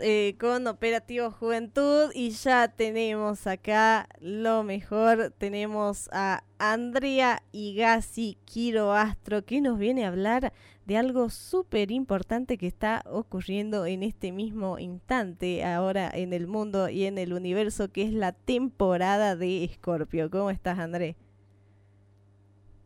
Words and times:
Eh, 0.00 0.36
con 0.38 0.68
Operativo 0.68 1.32
Juventud 1.32 2.12
y 2.14 2.30
ya 2.30 2.68
tenemos 2.68 3.48
acá 3.48 4.06
lo 4.20 4.62
mejor. 4.62 5.32
Tenemos 5.38 6.08
a 6.12 6.44
Andrea 6.58 7.42
Igasi 7.50 8.38
Quiroastro 8.44 9.44
que 9.44 9.60
nos 9.60 9.78
viene 9.78 10.04
a 10.04 10.08
hablar 10.08 10.52
de 10.86 10.98
algo 10.98 11.30
súper 11.30 11.90
importante 11.90 12.58
que 12.58 12.68
está 12.68 13.02
ocurriendo 13.10 13.84
en 13.84 14.04
este 14.04 14.30
mismo 14.30 14.78
instante 14.78 15.64
ahora 15.64 16.08
en 16.12 16.32
el 16.32 16.46
mundo 16.46 16.88
y 16.88 17.06
en 17.06 17.18
el 17.18 17.32
universo, 17.32 17.90
que 17.90 18.04
es 18.04 18.12
la 18.12 18.30
temporada 18.30 19.34
de 19.34 19.64
Escorpio. 19.64 20.30
¿Cómo 20.30 20.50
estás, 20.50 20.78
André? 20.78 21.16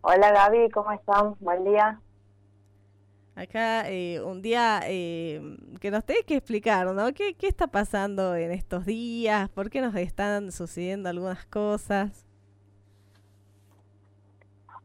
Hola, 0.01 0.33
Gaby, 0.33 0.71
¿cómo 0.71 0.93
están? 0.93 1.35
Buen 1.41 1.63
día. 1.65 2.01
Acá 3.37 3.87
eh, 3.91 4.19
un 4.23 4.41
día 4.41 4.81
eh, 4.85 5.59
que 5.79 5.91
nos 5.91 6.03
tenés 6.07 6.25
que 6.25 6.37
explicar, 6.37 6.87
¿no? 6.87 7.13
¿Qué, 7.13 7.35
¿Qué 7.35 7.49
está 7.49 7.67
pasando 7.67 8.35
en 8.35 8.51
estos 8.51 8.87
días? 8.87 9.51
¿Por 9.51 9.69
qué 9.69 9.83
nos 9.83 9.95
están 9.95 10.51
sucediendo 10.53 11.11
algunas 11.11 11.45
cosas? 11.45 12.27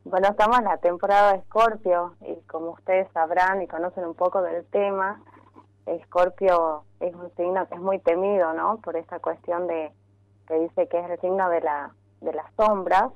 Bueno, 0.03 0.27
estamos 0.27 0.59
en 0.59 0.65
la 0.65 0.75
temporada 0.79 1.31
de 1.31 1.39
Escorpio 1.39 2.15
y 2.27 2.41
como 2.47 2.71
ustedes 2.71 3.07
sabrán 3.13 3.61
y 3.61 3.67
conocen 3.67 4.03
un 4.03 4.15
poco 4.15 4.41
del 4.41 4.65
tema, 4.65 5.23
Escorpio 5.85 6.83
es 6.99 7.15
un 7.15 7.33
signo 7.37 7.65
que 7.69 7.75
es 7.75 7.81
muy 7.81 7.99
temido, 7.99 8.51
¿no? 8.53 8.81
Por 8.81 8.97
esta 8.97 9.19
cuestión 9.19 9.67
de 9.67 9.93
que 10.49 10.59
dice 10.59 10.89
que 10.89 10.99
es 10.99 11.09
el 11.09 11.21
signo 11.21 11.49
de 11.49 11.61
la 11.61 11.91
de 12.19 12.33
las 12.33 12.53
sombras 12.57 13.13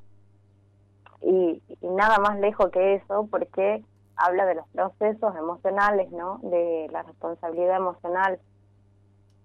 y, 1.20 1.62
y 1.82 1.88
nada 1.88 2.18
más 2.20 2.38
lejos 2.38 2.70
que 2.70 2.94
eso 2.94 3.28
porque 3.30 3.84
habla 4.16 4.46
de 4.46 4.54
los 4.54 4.66
procesos 4.68 5.36
emocionales, 5.36 6.10
¿no? 6.10 6.38
De 6.42 6.88
la 6.90 7.02
responsabilidad 7.02 7.76
emocional. 7.76 8.40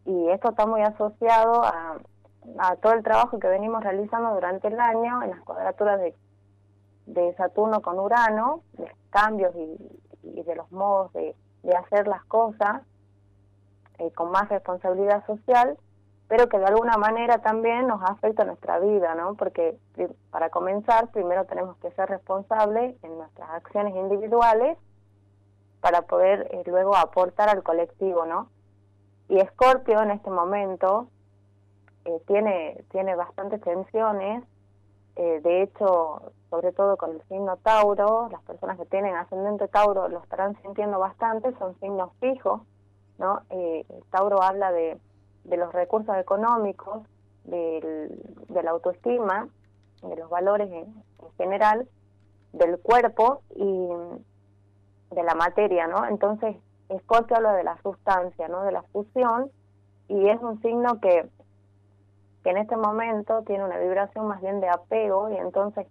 Y 0.06 0.30
esto 0.30 0.50
está 0.50 0.66
muy 0.66 0.82
asociado 0.82 1.64
a, 1.64 1.98
a 2.58 2.76
todo 2.78 2.94
el 2.94 3.04
trabajo 3.04 3.40
que 3.40 3.48
venimos 3.48 3.84
realizando 3.84 4.34
durante 4.34 4.68
el 4.68 4.80
año 4.80 5.24
en 5.24 5.32
las 5.32 5.42
cuadraturas 5.42 6.00
de, 6.00 6.16
de 7.06 7.34
Saturno 7.36 7.82
con 7.82 8.00
Urano, 8.00 8.64
de 8.74 8.92
cambios 9.10 9.54
y, 9.56 9.78
de 10.24 10.56
los 10.56 10.72
modos 10.72 11.12
de, 11.14 11.36
de 11.64 11.76
hacer 11.76 12.08
las 12.08 12.24
cosas 12.26 12.84
eh, 13.98 14.12
con 14.12 14.32
más 14.32 14.50
responsabilidad 14.50 15.26
social, 15.26 15.78
pero 16.32 16.48
que 16.48 16.58
de 16.58 16.66
alguna 16.66 16.96
manera 16.96 17.40
también 17.40 17.88
nos 17.88 18.02
afecta 18.02 18.46
nuestra 18.46 18.80
vida, 18.80 19.16
¿no? 19.16 19.36
Porque 19.36 19.78
para 20.30 20.50
comenzar, 20.50 21.12
primero 21.12 21.44
tenemos 21.44 21.76
que 21.80 21.92
ser 21.92 22.08
responsables 22.08 22.96
en 23.04 23.18
nuestras 23.18 23.50
acciones 23.50 23.94
individuales 23.98 24.78
para 25.82 26.04
poder 26.04 26.48
eh, 26.52 26.64
luego 26.68 26.96
aportar 26.96 27.50
al 27.50 27.64
colectivo, 27.64 28.26
¿no? 28.26 28.48
Y 29.28 29.40
Escorpio 29.40 30.02
en 30.02 30.12
este 30.12 30.30
momento 30.30 31.10
eh, 32.06 32.22
tiene, 32.28 32.82
tiene 32.92 33.14
bastantes 33.18 33.60
tensiones, 33.60 34.46
eh, 35.18 35.42
de 35.44 35.64
hecho, 35.64 36.32
sobre 36.50 36.72
todo 36.72 36.96
con 36.96 37.12
el 37.12 37.22
signo 37.24 37.58
Tauro, 37.58 38.30
las 38.32 38.42
personas 38.44 38.78
que 38.78 38.86
tienen 38.86 39.18
ascendente 39.18 39.68
Tauro 39.68 40.08
lo 40.08 40.20
estarán 40.20 40.56
sintiendo 40.62 40.98
bastante, 40.98 41.54
son 41.60 41.78
signos 41.82 42.12
fijos, 42.22 42.62
¿no? 43.18 43.42
Tauro 44.12 44.42
habla 44.42 44.72
de 44.72 44.98
de 45.44 45.58
los 45.58 45.74
recursos 45.74 46.16
económicos, 46.18 47.04
del, 47.44 48.10
de 48.50 48.64
la 48.64 48.72
autoestima, 48.72 49.48
de 50.04 50.16
los 50.16 50.30
valores 50.30 50.72
en, 50.72 50.94
general, 51.38 51.88
del 52.54 52.80
cuerpo 52.80 53.42
y 53.56 53.88
de 55.16 55.24
la 55.24 55.36
materia, 55.36 55.88
¿no? 55.88 56.06
Entonces, 56.08 56.56
Escorpio 56.90 57.38
habla 57.38 57.54
de 57.54 57.64
la 57.64 57.82
sustancia, 57.82 58.48
¿no? 58.48 58.64
De 58.64 58.72
la 58.72 58.84
fusión 58.84 59.50
y 60.08 60.28
es 60.28 60.42
un 60.42 60.62
signo 60.62 61.00
que, 61.00 61.28
que 62.44 62.50
en 62.50 62.58
este 62.58 62.76
momento 62.76 63.44
tiene 63.44 63.64
una 63.64 63.78
vibración 63.78 64.28
más 64.28 64.42
bien 64.42 64.60
de 64.60 64.70
apego 64.70 65.30
y 65.30 65.38
entonces 65.38 65.88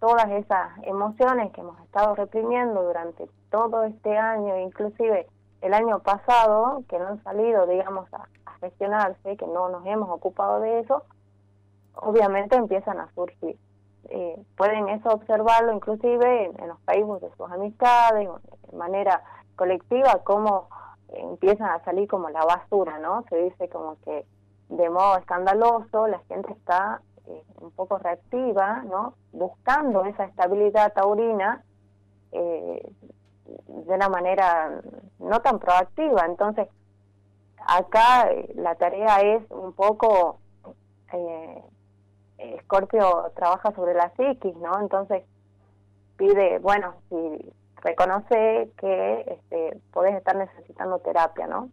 todas 0.00 0.28
esas 0.30 0.70
emociones 0.82 1.52
que 1.52 1.60
hemos 1.60 1.80
estado 1.80 2.14
reprimiendo 2.16 2.82
durante 2.82 3.28
todo 3.50 3.84
este 3.84 4.16
año, 4.16 4.58
inclusive 4.58 5.26
el 5.62 5.74
año 5.74 6.00
pasado, 6.00 6.82
que 6.88 6.98
no 6.98 7.08
han 7.08 7.22
salido, 7.22 7.66
digamos, 7.66 8.12
a, 8.12 8.26
gestionarse, 8.58 9.36
que 9.36 9.46
no 9.46 9.68
nos 9.68 9.84
hemos 9.86 10.08
ocupado 10.10 10.60
de 10.60 10.80
eso, 10.80 11.02
obviamente 11.94 12.56
empiezan 12.56 13.00
a 13.00 13.10
surgir. 13.14 13.58
Eh, 14.08 14.40
pueden 14.56 14.88
eso 14.88 15.10
observarlo 15.10 15.72
inclusive 15.72 16.44
en, 16.44 16.68
los 16.68 16.78
Facebook 16.84 17.20
de 17.20 17.30
sus 17.36 17.50
amistades, 17.50 18.28
de 18.70 18.76
manera 18.76 19.22
colectiva, 19.56 20.20
cómo 20.22 20.68
empiezan 21.08 21.70
a 21.70 21.84
salir 21.84 22.08
como 22.08 22.28
la 22.30 22.44
basura, 22.44 22.98
¿no? 22.98 23.24
Se 23.28 23.36
dice 23.36 23.68
como 23.68 23.96
que 24.04 24.26
de 24.68 24.90
modo 24.90 25.16
escandaloso 25.16 26.06
la 26.08 26.18
gente 26.28 26.52
está 26.52 27.00
eh, 27.26 27.42
un 27.60 27.70
poco 27.72 27.98
reactiva, 27.98 28.82
¿no? 28.84 29.14
Buscando 29.32 30.04
esa 30.04 30.24
estabilidad 30.24 30.92
taurina 30.92 31.62
eh, 32.32 32.92
de 33.68 33.94
una 33.94 34.08
manera 34.08 34.80
no 35.18 35.40
tan 35.40 35.58
proactiva. 35.58 36.24
Entonces, 36.26 36.68
acá 37.66 38.30
eh, 38.30 38.52
la 38.54 38.74
tarea 38.76 39.20
es 39.20 39.50
un 39.50 39.72
poco, 39.72 40.38
eh, 41.12 41.62
Scorpio 42.62 43.32
trabaja 43.34 43.72
sobre 43.72 43.94
la 43.94 44.12
psiquis, 44.16 44.56
¿no? 44.56 44.78
Entonces 44.80 45.24
pide, 46.16 46.58
bueno, 46.58 46.94
si 47.08 47.52
reconoce 47.82 48.70
que 48.78 49.20
este, 49.26 49.80
podés 49.92 50.14
estar 50.16 50.36
necesitando 50.36 50.98
terapia, 51.00 51.46
¿no? 51.46 51.70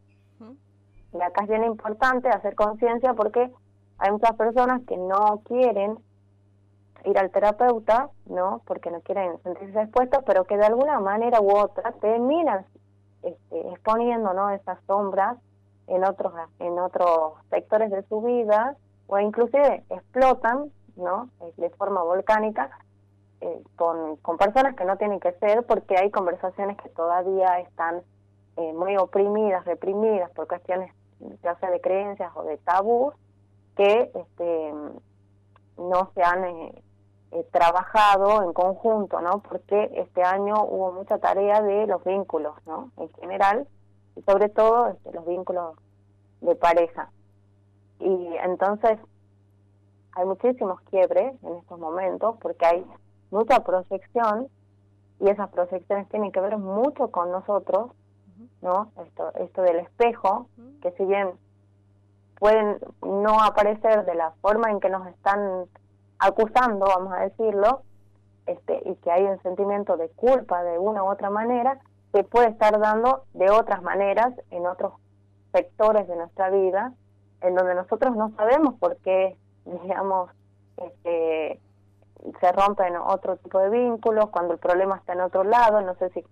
Y 1.13 1.21
acá 1.21 1.43
es 1.43 1.49
bien 1.49 1.63
importante 1.63 2.27
hacer 2.29 2.55
conciencia 2.55 3.13
porque 3.13 3.51
hay 3.99 4.11
muchas 4.11 4.35
personas 4.35 4.81
que 4.87 4.97
no 4.97 5.41
quieren 5.45 5.99
ir 7.05 7.17
al 7.19 7.29
terapeuta, 7.29 8.09
¿no? 8.25 8.61
Porque 8.65 8.89
no 8.89 9.01
quieren 9.01 9.37
sentirse 9.43 9.81
expuestos, 9.81 10.23
pero 10.25 10.45
que 10.45 10.57
de 10.57 10.65
alguna 10.65 10.99
manera 10.99 11.39
u 11.39 11.55
otra 11.55 11.91
terminan 11.93 12.65
este, 13.21 13.69
exponiendo, 13.69 14.33
¿no? 14.33 14.49
Esas 14.49 14.79
sombras 14.87 15.37
en 15.87 16.03
otros 16.03 16.33
en 16.59 16.79
otros 16.79 17.33
sectores 17.49 17.91
de 17.91 18.03
su 18.03 18.21
vida 18.21 18.75
o 19.07 19.19
inclusive 19.19 19.83
explotan 19.89 20.71
no 20.95 21.29
eh, 21.41 21.53
de 21.57 21.69
forma 21.71 22.01
volcánica 22.03 22.69
eh, 23.41 23.61
con, 23.75 24.15
con 24.17 24.37
personas 24.37 24.75
que 24.75 24.85
no 24.85 24.97
tienen 24.97 25.19
que 25.19 25.33
ser 25.33 25.65
porque 25.65 25.97
hay 25.97 26.09
conversaciones 26.11 26.77
que 26.77 26.89
todavía 26.89 27.59
están 27.59 28.01
eh, 28.57 28.73
muy 28.73 28.95
oprimidas 28.97 29.65
reprimidas 29.65 30.31
por 30.31 30.47
cuestiones 30.47 30.93
ya 31.41 31.55
sea 31.55 31.69
de 31.69 31.81
creencias 31.81 32.31
o 32.35 32.43
de 32.43 32.57
tabús 32.57 33.13
que 33.75 34.11
este 34.13 34.73
no 35.77 36.11
se 36.13 36.21
han 36.21 36.71
trabajado 37.51 38.43
en 38.43 38.53
conjunto 38.53 39.19
no 39.21 39.39
porque 39.39 39.89
este 39.95 40.21
año 40.21 40.63
hubo 40.63 40.91
mucha 40.91 41.17
tarea 41.17 41.61
de 41.61 41.87
los 41.87 42.03
vínculos 42.03 42.53
no 42.67 42.91
en 42.97 43.09
general 43.13 43.67
y 44.15 44.21
sobre 44.23 44.49
todo 44.49 44.87
este, 44.87 45.11
los 45.11 45.25
vínculos 45.25 45.75
de 46.41 46.55
pareja. 46.55 47.09
Y 47.99 48.35
entonces 48.43 48.99
hay 50.13 50.25
muchísimos 50.25 50.81
quiebres 50.81 51.35
en 51.43 51.55
estos 51.55 51.79
momentos 51.79 52.35
porque 52.41 52.65
hay 52.65 52.85
mucha 53.31 53.63
proyección 53.63 54.47
y 55.19 55.29
esas 55.29 55.49
proyecciones 55.49 56.09
tienen 56.09 56.31
que 56.31 56.39
ver 56.39 56.57
mucho 56.57 57.09
con 57.09 57.31
nosotros, 57.31 57.91
¿no? 58.61 58.91
Esto, 59.05 59.33
esto 59.35 59.61
del 59.61 59.77
espejo, 59.77 60.47
que 60.81 60.91
si 60.91 61.05
bien 61.05 61.31
pueden 62.39 62.77
no 63.01 63.41
aparecer 63.41 64.05
de 64.05 64.15
la 64.15 64.31
forma 64.41 64.69
en 64.69 64.79
que 64.79 64.89
nos 64.89 65.07
están 65.07 65.65
acusando, 66.19 66.85
vamos 66.85 67.13
a 67.13 67.21
decirlo, 67.21 67.83
este, 68.45 68.81
y 68.85 68.95
que 68.95 69.11
hay 69.11 69.23
un 69.23 69.41
sentimiento 69.41 69.95
de 69.97 70.09
culpa 70.09 70.63
de 70.63 70.77
una 70.77 71.03
u 71.03 71.07
otra 71.07 71.29
manera, 71.29 71.79
se 72.13 72.23
puede 72.23 72.47
estar 72.47 72.79
dando 72.79 73.25
de 73.33 73.49
otras 73.49 73.81
maneras 73.81 74.33
en 74.51 74.65
otros 74.65 74.93
sectores 75.51 76.07
de 76.07 76.15
nuestra 76.15 76.49
vida 76.49 76.93
en 77.41 77.55
donde 77.55 77.75
nosotros 77.75 78.15
no 78.15 78.31
sabemos 78.35 78.75
por 78.79 78.97
qué, 78.97 79.35
digamos, 79.65 80.31
este, 80.77 81.59
se 82.39 82.51
rompen 82.53 82.95
otro 82.95 83.37
tipo 83.37 83.59
de 83.59 83.69
vínculos, 83.69 84.29
cuando 84.29 84.53
el 84.53 84.59
problema 84.59 84.95
está 84.97 85.13
en 85.13 85.21
otro 85.21 85.43
lado, 85.43 85.81
no 85.81 85.95
sé 85.95 86.09
si 86.11 86.23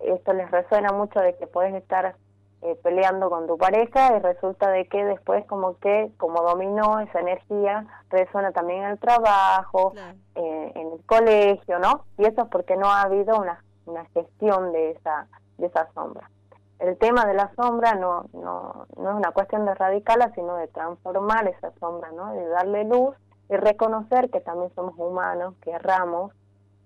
esto 0.00 0.32
les 0.32 0.50
resuena 0.50 0.92
mucho 0.92 1.20
de 1.20 1.36
que 1.36 1.46
puedes 1.46 1.74
estar 1.74 2.16
eh, 2.62 2.78
peleando 2.82 3.30
con 3.30 3.46
tu 3.46 3.56
pareja 3.56 4.16
y 4.16 4.20
resulta 4.20 4.70
de 4.70 4.86
que 4.88 5.04
después 5.04 5.46
como 5.46 5.78
que, 5.78 6.10
como 6.18 6.42
dominó 6.42 7.00
esa 7.00 7.20
energía, 7.20 7.86
resuena 8.10 8.52
también 8.52 8.84
en 8.84 8.90
el 8.90 8.98
trabajo, 8.98 9.92
eh, 10.34 10.72
en 10.74 10.92
el 10.92 11.04
colegio, 11.06 11.78
¿no? 11.78 12.04
Y 12.18 12.24
eso 12.24 12.42
es 12.42 12.48
porque 12.48 12.76
no 12.76 12.90
ha 12.90 13.02
habido 13.02 13.38
una 13.38 13.63
una 13.86 14.04
gestión 14.06 14.72
de 14.72 14.92
esa, 14.92 15.26
de 15.58 15.66
esa 15.66 15.88
sombra. 15.92 16.30
El 16.78 16.98
tema 16.98 17.24
de 17.24 17.34
la 17.34 17.52
sombra 17.54 17.94
no, 17.94 18.26
no, 18.32 18.86
no 18.96 19.10
es 19.10 19.16
una 19.16 19.30
cuestión 19.32 19.64
de 19.64 19.72
erradicarla, 19.72 20.32
sino 20.34 20.56
de 20.56 20.68
transformar 20.68 21.46
esa 21.48 21.72
sombra, 21.78 22.10
¿no? 22.12 22.32
de 22.32 22.46
darle 22.48 22.84
luz 22.84 23.16
y 23.48 23.56
reconocer 23.56 24.30
que 24.30 24.40
también 24.40 24.72
somos 24.74 24.94
humanos, 24.98 25.54
que 25.62 25.70
erramos 25.70 26.32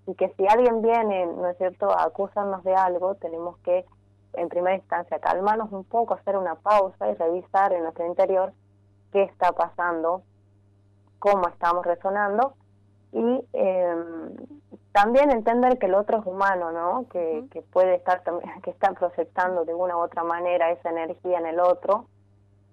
y 0.05 0.15
que 0.15 0.29
si 0.37 0.47
alguien 0.47 0.81
viene, 0.81 1.25
¿no 1.25 1.47
es 1.47 1.57
cierto?, 1.57 1.91
a 1.91 2.03
acusarnos 2.03 2.63
de 2.63 2.75
algo, 2.75 3.15
tenemos 3.15 3.57
que 3.59 3.85
en 4.33 4.49
primera 4.49 4.75
instancia 4.75 5.19
calmarnos 5.19 5.71
un 5.71 5.83
poco, 5.83 6.13
hacer 6.13 6.37
una 6.37 6.55
pausa 6.55 7.09
y 7.09 7.15
revisar 7.15 7.73
en 7.73 7.83
nuestro 7.83 8.05
interior 8.05 8.53
qué 9.11 9.23
está 9.23 9.51
pasando, 9.51 10.21
cómo 11.19 11.47
estamos 11.47 11.85
resonando 11.85 12.53
y 13.11 13.45
em, 13.53 14.35
también 14.91 15.31
entender 15.31 15.77
que 15.77 15.85
el 15.85 15.95
otro 15.95 16.19
es 16.19 16.25
humano, 16.25 16.71
¿no? 16.71 17.07
Que, 17.09 17.45
que 17.51 17.61
puede 17.61 17.95
estar 17.95 18.23
que 18.63 18.69
está 18.69 18.91
proyectando 18.93 19.65
de 19.65 19.73
una 19.73 19.97
u 19.97 19.99
otra 19.99 20.23
manera 20.23 20.71
esa 20.71 20.89
energía 20.89 21.39
en 21.39 21.45
el 21.45 21.59
otro 21.59 22.05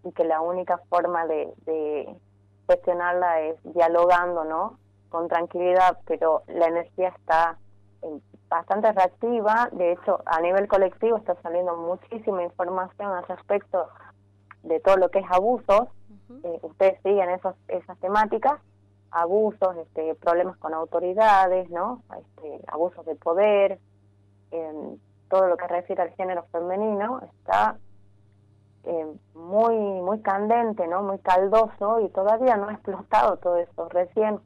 y 0.05 0.13
que 0.13 0.25
la 0.25 0.41
única 0.41 0.79
forma 0.89 1.27
de, 1.27 1.53
de 1.65 2.17
gestionarla 2.69 3.41
es 3.43 3.57
dialogando, 3.65 4.45
¿no? 4.45 4.79
Con 5.09 5.29
tranquilidad, 5.29 5.99
pero 6.07 6.43
la 6.49 6.67
energía 6.67 7.09
está 7.09 7.59
bastante 8.49 8.93
reactiva, 8.93 9.69
de 9.73 9.93
hecho 9.93 10.21
a 10.27 10.41
nivel 10.41 10.69
colectivo 10.69 11.17
está 11.17 11.35
saliendo 11.43 11.77
muchísima 11.77 12.43
información 12.43 13.11
al 13.11 13.27
respecto 13.27 13.89
de 14.63 14.81
todo 14.81 14.97
lo 14.97 15.11
que 15.11 15.21
es 15.21 15.27
abusos, 15.31 15.89
eh, 16.45 16.59
ustedes 16.63 17.01
siguen 17.03 17.31
esas 17.31 17.99
temáticas, 18.01 18.61
abusos, 19.11 19.77
este, 19.79 20.15
problemas 20.17 20.57
con 20.59 20.75
autoridades, 20.75 21.71
¿no? 21.71 22.03
Este, 22.19 22.61
abusos 22.67 23.05
de 23.07 23.15
poder, 23.15 23.79
todo 25.29 25.49
lo 25.49 25.57
que 25.57 25.67
refiere 25.67 26.03
al 26.03 26.11
género 26.11 26.45
femenino 26.53 27.21
está 27.23 27.77
eh, 28.85 29.07
muy 29.35 29.75
muy 29.77 30.21
candente, 30.21 30.87
¿no? 30.87 31.03
Muy 31.03 31.19
caldoso 31.19 32.01
y 32.01 32.09
todavía 32.11 32.57
no 32.57 32.69
ha 32.69 32.75
explotado 32.75 33.37
todo 33.39 33.57
eso. 33.57 33.89
Recién 33.89 34.41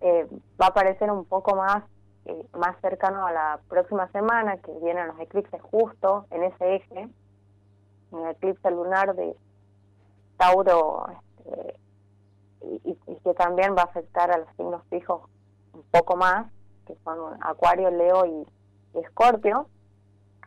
eh, 0.00 0.26
va 0.60 0.66
a 0.66 0.68
aparecer 0.70 1.10
un 1.10 1.24
poco 1.24 1.54
más 1.54 1.84
eh, 2.24 2.46
más 2.58 2.76
cercano 2.80 3.26
a 3.26 3.32
la 3.32 3.60
próxima 3.68 4.08
semana 4.08 4.58
que 4.58 4.72
vienen 4.82 5.06
los 5.06 5.20
eclipses 5.20 5.62
justo 5.62 6.26
en 6.30 6.42
ese 6.42 6.74
eje, 6.76 7.08
en 8.12 8.18
el 8.18 8.30
eclipse 8.32 8.70
lunar 8.70 9.14
de 9.14 9.36
Tauro 10.36 11.06
este, 11.38 11.76
y, 12.62 12.94
que 13.24 13.34
también 13.34 13.74
va 13.76 13.82
a 13.82 13.86
afectar 13.86 14.30
a 14.30 14.38
los 14.38 14.48
signos 14.56 14.82
fijos 14.90 15.22
un 15.72 15.82
poco 15.90 16.16
más, 16.16 16.50
que 16.86 16.96
son 17.04 17.36
Acuario, 17.42 17.90
Leo 17.90 18.26
y, 18.26 18.46
Escorpio, 18.94 19.68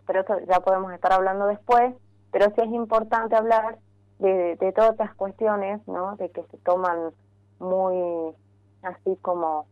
pero 0.06 0.22
eso 0.22 0.40
ya 0.50 0.60
podemos 0.60 0.92
estar 0.94 1.14
hablando 1.14 1.46
después, 1.46 1.94
pero 2.32 2.46
sí 2.48 2.62
es 2.62 2.72
importante 2.72 3.36
hablar 3.36 3.78
de, 4.20 4.56
de 4.58 4.72
todas 4.74 4.92
estas 4.92 5.14
cuestiones, 5.16 5.88
¿no? 5.88 6.16
De 6.18 6.30
que 6.32 6.44
se 6.44 6.58
toman 6.58 7.12
muy 7.60 8.36
así 8.82 9.16
como 9.22 9.68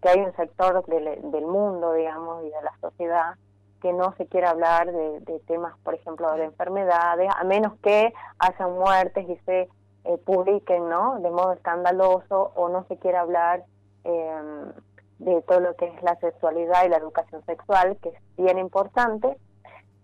que 0.00 0.08
hay 0.08 0.20
un 0.20 0.34
sector 0.36 0.84
del, 0.86 1.30
del 1.30 1.46
mundo, 1.46 1.92
digamos, 1.94 2.44
y 2.44 2.50
de 2.50 2.62
la 2.62 2.76
sociedad 2.80 3.34
que 3.82 3.92
no 3.92 4.14
se 4.16 4.26
quiere 4.26 4.46
hablar 4.46 4.90
de, 4.90 5.20
de 5.20 5.40
temas, 5.40 5.76
por 5.82 5.94
ejemplo, 5.94 6.32
de 6.36 6.44
enfermedades, 6.44 7.28
a 7.36 7.44
menos 7.44 7.74
que 7.82 8.14
hayan 8.38 8.72
muertes 8.74 9.28
y 9.28 9.36
se 9.44 9.68
eh, 10.04 10.18
publiquen 10.18 10.88
¿no? 10.88 11.18
de 11.20 11.30
modo 11.30 11.52
escandaloso 11.52 12.52
o 12.54 12.68
no 12.68 12.84
se 12.88 12.98
quiere 12.98 13.18
hablar 13.18 13.64
em, 14.04 14.72
de 15.18 15.42
todo 15.42 15.60
lo 15.60 15.76
que 15.76 15.86
es 15.86 16.02
la 16.02 16.16
sexualidad 16.16 16.84
y 16.84 16.88
la 16.88 16.98
educación 16.98 17.44
sexual, 17.46 17.96
que 18.02 18.10
es 18.10 18.18
bien 18.36 18.58
importante. 18.58 19.36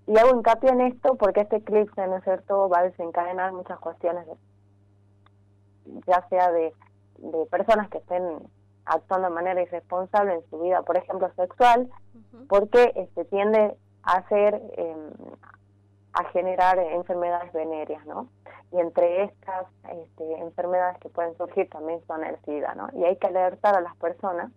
Y 0.06 0.18
hago 0.18 0.34
hincapié 0.34 0.70
en 0.70 0.80
esto 0.80 1.16
porque 1.16 1.42
este 1.42 1.56
eclipse, 1.56 2.06
¿no 2.06 2.16
es 2.16 2.24
cierto?, 2.24 2.68
va 2.68 2.80
a 2.80 2.84
desencadenar 2.84 3.52
muchas 3.52 3.78
cuestiones, 3.78 4.26
ya 6.06 6.26
sea 6.28 6.50
de, 6.50 6.72
de 7.18 7.46
personas 7.46 7.88
que 7.90 7.98
estén 7.98 8.24
actuando 8.86 9.28
de 9.28 9.34
manera 9.34 9.62
irresponsable 9.62 10.34
en 10.34 10.50
su 10.50 10.58
vida, 10.60 10.82
por 10.82 10.96
ejemplo, 10.96 11.30
sexual, 11.36 11.90
porque 12.48 12.92
este 12.96 13.24
tiende 13.26 13.76
a 14.02 14.12
hacer, 14.18 14.60
em, 14.76 15.10
a 16.12 16.24
generar 16.30 16.78
enfermedades 16.78 17.52
venéreas, 17.52 18.04
¿no? 18.06 18.28
Y 18.72 18.78
entre 18.78 19.24
estas 19.24 19.66
este, 19.88 20.38
enfermedades 20.38 20.98
que 20.98 21.08
pueden 21.08 21.36
surgir 21.36 21.68
también 21.70 22.00
son 22.06 22.24
el 22.24 22.36
SIDA, 22.44 22.74
¿no? 22.74 22.88
Y 22.92 23.04
hay 23.04 23.16
que 23.16 23.26
alertar 23.26 23.74
a 23.76 23.80
las 23.80 23.96
personas 23.96 24.52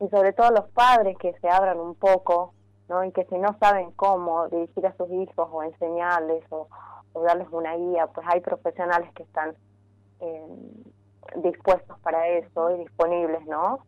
y 0.00 0.08
sobre 0.08 0.32
todo 0.32 0.46
a 0.48 0.52
los 0.52 0.68
padres 0.70 1.16
que 1.18 1.34
se 1.40 1.48
abran 1.48 1.78
un 1.78 1.94
poco, 1.94 2.54
¿no? 2.88 3.04
Y 3.04 3.12
que 3.12 3.24
si 3.26 3.36
no 3.38 3.56
saben 3.58 3.90
cómo 3.92 4.48
dirigir 4.48 4.86
a 4.86 4.96
sus 4.96 5.10
hijos 5.10 5.48
o 5.52 5.62
enseñarles 5.62 6.44
o, 6.50 6.68
darles 7.22 7.48
una 7.52 7.76
guía, 7.76 8.08
pues 8.08 8.26
hay 8.28 8.40
profesionales 8.40 9.08
que 9.14 9.22
están 9.22 9.54
eh, 10.20 10.46
dispuestos 11.36 11.96
para 12.00 12.26
eso 12.28 12.70
y 12.70 12.78
disponibles, 12.78 13.46
¿no? 13.46 13.80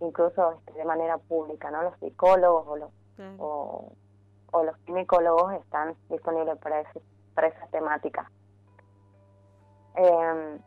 Incluso 0.00 0.52
este, 0.52 0.72
de 0.72 0.84
manera 0.84 1.18
pública, 1.18 1.70
¿no? 1.70 1.82
Los 1.82 1.98
psicólogos 1.98 2.66
o 2.66 2.76
los, 2.76 2.90
o, 3.38 3.92
o 4.52 4.64
los 4.64 4.76
ginecólogos 4.86 5.52
están 5.54 5.94
disponibles 6.08 6.56
para 6.58 6.80
eso 6.80 7.02
para 7.40 7.48
esa 7.48 7.66
temática. 7.68 8.30
Eh, 9.96 10.58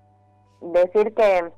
decir 0.62 1.13
que, 1.13 1.51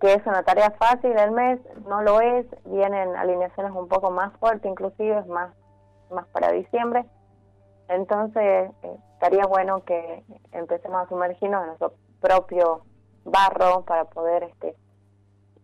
que 0.00 0.14
es 0.14 0.26
una 0.26 0.42
tarea 0.42 0.72
fácil 0.72 1.16
el 1.16 1.30
mes, 1.30 1.60
no 1.86 2.02
lo 2.02 2.20
es, 2.20 2.44
vienen 2.64 3.14
alineaciones 3.14 3.72
un 3.72 3.86
poco 3.86 4.10
más 4.10 4.36
fuertes, 4.38 4.68
inclusive 4.68 5.24
más, 5.26 5.54
más 6.10 6.26
para 6.28 6.50
diciembre. 6.50 7.04
Entonces, 7.88 8.72
eh, 8.82 8.96
estaría 9.14 9.46
bueno 9.46 9.84
que 9.84 10.24
empecemos 10.50 11.04
a 11.04 11.08
sumergirnos 11.08 11.60
en 11.60 11.66
nuestro 11.68 11.94
propio 12.20 12.82
barro 13.24 13.84
para 13.84 14.06
poder 14.06 14.42
este 14.42 14.74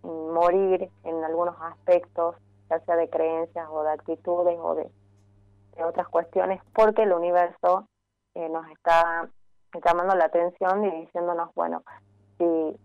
morir 0.05 0.89
en 1.03 1.25
algunos 1.25 1.57
aspectos, 1.61 2.37
ya 2.71 2.79
sea 2.81 2.95
de 2.95 3.11
creencias 3.11 3.67
o 3.71 3.83
de 3.83 3.91
actitudes 3.91 4.57
o 4.61 4.77
de 4.77 4.89
otras 5.85 6.09
cuestiones, 6.09 6.61
porque 6.73 7.03
el 7.03 7.13
universo 7.13 7.87
eh, 8.35 8.49
nos 8.49 8.69
está 8.71 9.29
llamando 9.85 10.15
la 10.15 10.27
atención 10.27 10.85
y 10.85 10.91
diciéndonos, 11.03 11.55
bueno, 11.55 11.83
si 12.39 12.79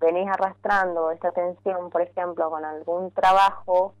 venís 0.00 0.28
arrastrando 0.28 1.10
esta 1.10 1.32
tensión, 1.32 1.90
por 1.90 2.02
ejemplo, 2.02 2.50
con 2.50 2.64
algún 2.64 3.10
trabajo 3.12 3.94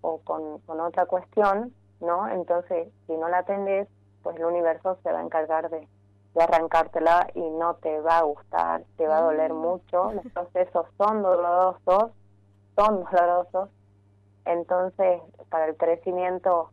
o 0.00 0.18
con, 0.18 0.58
con 0.60 0.80
otra 0.80 1.06
cuestión, 1.06 1.74
¿no? 2.00 2.28
Entonces, 2.28 2.88
si 3.06 3.16
no 3.16 3.28
la 3.28 3.38
atendés, 3.38 3.88
pues 4.22 4.36
el 4.36 4.44
universo 4.44 4.98
se 5.02 5.12
va 5.12 5.20
a 5.20 5.22
encargar 5.22 5.70
de, 5.70 5.88
de 6.34 6.42
arrancártela 6.42 7.28
y 7.34 7.40
no 7.40 7.74
te 7.76 8.00
va 8.00 8.18
a 8.18 8.22
gustar, 8.22 8.84
te 8.96 9.06
va 9.06 9.18
a 9.18 9.22
doler 9.22 9.52
mm. 9.52 9.56
mucho, 9.56 10.12
los 10.12 10.26
procesos 10.32 10.86
son 10.98 11.22
dolorosos, 11.22 12.10
son 12.76 13.04
dolorosos, 13.12 13.70
entonces 14.44 15.22
para 15.48 15.66
el 15.66 15.76
crecimiento 15.76 16.70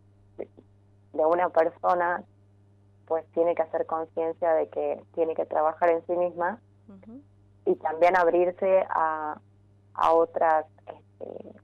de 1.21 1.27
una 1.27 1.49
persona, 1.49 2.23
pues 3.07 3.25
tiene 3.33 3.53
que 3.55 3.61
hacer 3.61 3.85
conciencia 3.85 4.53
de 4.53 4.67
que 4.69 5.03
tiene 5.13 5.35
que 5.35 5.45
trabajar 5.45 5.89
en 5.89 6.05
sí 6.07 6.13
misma 6.13 6.59
y 7.65 7.75
también 7.75 8.17
abrirse 8.17 8.85
a, 8.89 9.39
a 9.93 10.11
otras 10.13 10.65
este, 10.87 11.59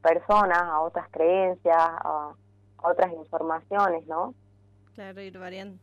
personas, 0.00 0.62
a 0.62 0.80
otras 0.80 1.08
creencias, 1.10 1.76
a, 1.76 2.34
otras 2.82 3.12
informaciones, 3.12 4.06
¿no? 4.06 4.34
Claro, 4.94 5.20
ir 5.20 5.38
variando. 5.38 5.78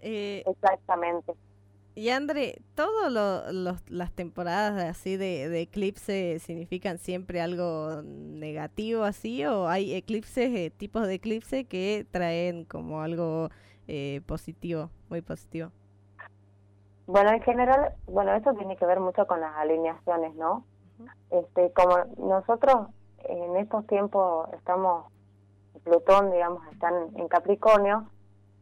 Eh, 0.00 0.42
Exactamente. 0.46 1.34
Y 1.98 2.10
André, 2.10 2.62
¿todas 2.76 3.12
las 3.88 4.12
temporadas 4.12 4.80
así 4.84 5.16
de, 5.16 5.48
de, 5.48 5.62
eclipse 5.62 6.38
significan 6.38 6.98
siempre 6.98 7.40
algo 7.40 8.02
negativo 8.04 9.02
así? 9.02 9.44
¿O 9.44 9.66
hay 9.66 9.96
eclipses, 9.96 10.48
eh, 10.54 10.70
tipos 10.70 11.08
de 11.08 11.14
eclipse 11.14 11.64
que 11.64 12.06
traen 12.12 12.64
como 12.66 13.00
algo 13.00 13.48
eh, 13.88 14.20
positivo, 14.26 14.90
muy 15.10 15.22
positivo? 15.22 15.72
Bueno, 17.08 17.32
en 17.32 17.42
general, 17.42 17.92
bueno, 18.06 18.32
eso 18.32 18.54
tiene 18.54 18.76
que 18.76 18.86
ver 18.86 19.00
mucho 19.00 19.26
con 19.26 19.40
las 19.40 19.56
alineaciones, 19.56 20.36
¿no? 20.36 20.64
Este, 21.30 21.72
como 21.72 21.96
nosotros 22.16 22.90
en 23.24 23.56
estos 23.56 23.84
tiempos 23.88 24.48
estamos, 24.52 25.06
Plutón, 25.82 26.30
digamos, 26.30 26.64
están 26.70 26.94
en 27.16 27.26
Capricornio, 27.26 28.08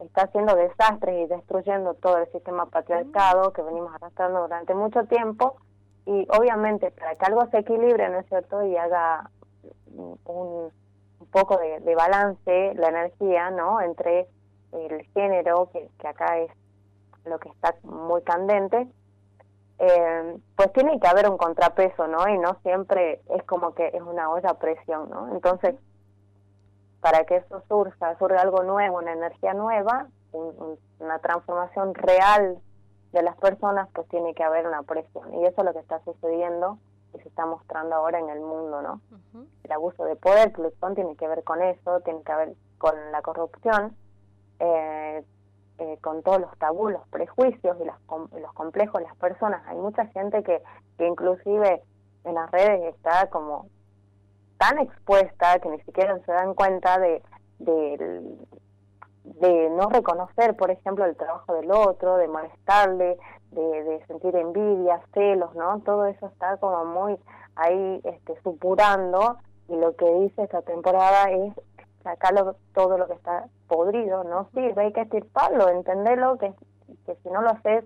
está 0.00 0.22
haciendo 0.22 0.54
desastres 0.54 1.24
y 1.24 1.26
destruyendo 1.26 1.94
todo 1.94 2.18
el 2.18 2.30
sistema 2.32 2.66
patriarcado 2.66 3.52
que 3.52 3.62
venimos 3.62 3.94
arrastrando 3.94 4.42
durante 4.42 4.74
mucho 4.74 5.04
tiempo 5.04 5.56
y 6.04 6.26
obviamente 6.38 6.90
para 6.90 7.14
que 7.16 7.24
algo 7.24 7.46
se 7.50 7.58
equilibre, 7.58 8.08
¿no 8.08 8.20
es 8.20 8.26
cierto? 8.28 8.62
Y 8.64 8.76
haga 8.76 9.30
un, 10.24 10.70
un 11.20 11.26
poco 11.30 11.58
de, 11.58 11.94
balance 11.94 12.74
la 12.74 12.88
energía, 12.88 13.50
¿no? 13.50 13.80
Entre 13.80 14.28
el 14.72 15.02
género, 15.14 15.70
que, 15.72 15.88
que 15.98 16.08
acá 16.08 16.38
es 16.38 16.50
lo 17.24 17.38
que 17.38 17.48
está 17.48 17.74
muy 17.82 18.22
candente, 18.22 18.86
eh, 19.78 20.36
pues 20.56 20.72
tiene 20.72 20.98
que 21.00 21.08
haber 21.08 21.28
un 21.28 21.36
contrapeso, 21.36 22.06
¿no? 22.06 22.28
Y 22.28 22.38
no 22.38 22.56
siempre 22.62 23.20
es 23.34 23.42
como 23.44 23.74
que 23.74 23.88
es 23.88 24.02
una 24.02 24.30
olla 24.30 24.50
a 24.50 24.58
presión, 24.58 25.10
¿no? 25.10 25.32
Entonces, 25.34 25.74
para 27.06 27.24
que 27.24 27.36
eso 27.36 27.62
surja, 27.68 28.18
surja 28.18 28.40
algo 28.40 28.64
nuevo, 28.64 28.98
una 28.98 29.12
energía 29.12 29.54
nueva, 29.54 30.08
una 30.32 31.18
transformación 31.20 31.94
real 31.94 32.58
de 33.12 33.22
las 33.22 33.36
personas, 33.36 33.88
pues 33.94 34.08
tiene 34.08 34.34
que 34.34 34.42
haber 34.42 34.66
una 34.66 34.82
presión. 34.82 35.32
Y 35.34 35.46
eso 35.46 35.54
es 35.60 35.64
lo 35.64 35.72
que 35.72 35.78
está 35.78 36.00
sucediendo 36.02 36.78
que 37.12 37.22
se 37.22 37.28
está 37.28 37.46
mostrando 37.46 37.94
ahora 37.94 38.18
en 38.18 38.28
el 38.28 38.40
mundo, 38.40 38.82
¿no? 38.82 39.00
El 39.62 39.70
abuso 39.70 40.04
de 40.04 40.16
poder, 40.16 40.50
Plutón 40.50 40.96
tiene 40.96 41.14
que 41.14 41.28
ver 41.28 41.44
con 41.44 41.62
eso, 41.62 42.00
tiene 42.00 42.24
que 42.24 42.34
ver 42.34 42.54
con 42.78 42.94
la 43.12 43.22
corrupción, 43.22 43.96
eh, 44.58 45.22
eh, 45.78 45.98
con 46.02 46.24
todos 46.24 46.40
los 46.40 46.58
tabús, 46.58 46.90
los 46.90 47.06
prejuicios 47.06 47.76
y 47.80 47.84
los 47.84 48.52
complejos 48.54 49.00
de 49.00 49.06
las 49.06 49.16
personas. 49.18 49.62
Hay 49.68 49.76
mucha 49.76 50.06
gente 50.06 50.42
que, 50.42 50.60
que 50.98 51.06
inclusive 51.06 51.84
en 52.24 52.34
las 52.34 52.50
redes 52.50 52.96
está 52.96 53.30
como 53.30 53.68
tan 54.58 54.78
expuesta 54.78 55.58
que 55.58 55.68
ni 55.68 55.80
siquiera 55.80 56.18
se 56.24 56.32
dan 56.32 56.54
cuenta 56.54 56.98
de, 56.98 57.22
de, 57.58 59.70
no 59.70 59.88
reconocer, 59.88 60.56
por 60.56 60.70
ejemplo, 60.70 61.04
el 61.04 61.16
trabajo 61.16 61.54
del 61.54 61.70
otro, 61.70 62.16
de 62.16 62.28
molestarle, 62.28 63.18
de, 63.50 63.84
de 63.84 64.06
sentir 64.06 64.34
envidia, 64.36 65.00
celos, 65.12 65.54
¿no? 65.54 65.80
Todo 65.80 66.06
eso 66.06 66.26
está 66.26 66.56
como 66.58 66.84
muy 66.84 67.18
ahí 67.56 68.00
este, 68.04 68.40
supurando 68.42 69.38
y 69.68 69.76
lo 69.76 69.94
que 69.96 70.10
dice 70.20 70.44
esta 70.44 70.62
temporada 70.62 71.30
es 71.30 71.54
sacarlo 72.02 72.56
todo 72.72 72.98
lo 72.98 73.06
que 73.06 73.14
está 73.14 73.48
podrido, 73.68 74.24
no 74.24 74.48
sirve, 74.54 74.82
hay 74.82 74.92
que 74.92 75.02
estirparlo, 75.02 75.68
entenderlo, 75.68 76.38
que, 76.38 76.54
que 77.04 77.16
si 77.16 77.30
no 77.30 77.42
lo 77.42 77.50
haces, 77.50 77.84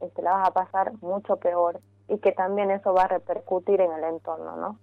este, 0.00 0.22
la 0.22 0.32
vas 0.32 0.48
a 0.48 0.52
pasar 0.52 0.92
mucho 1.00 1.36
peor 1.36 1.80
y 2.08 2.18
que 2.18 2.32
también 2.32 2.70
eso 2.70 2.92
va 2.92 3.02
a 3.02 3.08
repercutir 3.08 3.80
en 3.80 3.92
el 3.92 4.04
entorno, 4.04 4.56
¿no? 4.56 4.78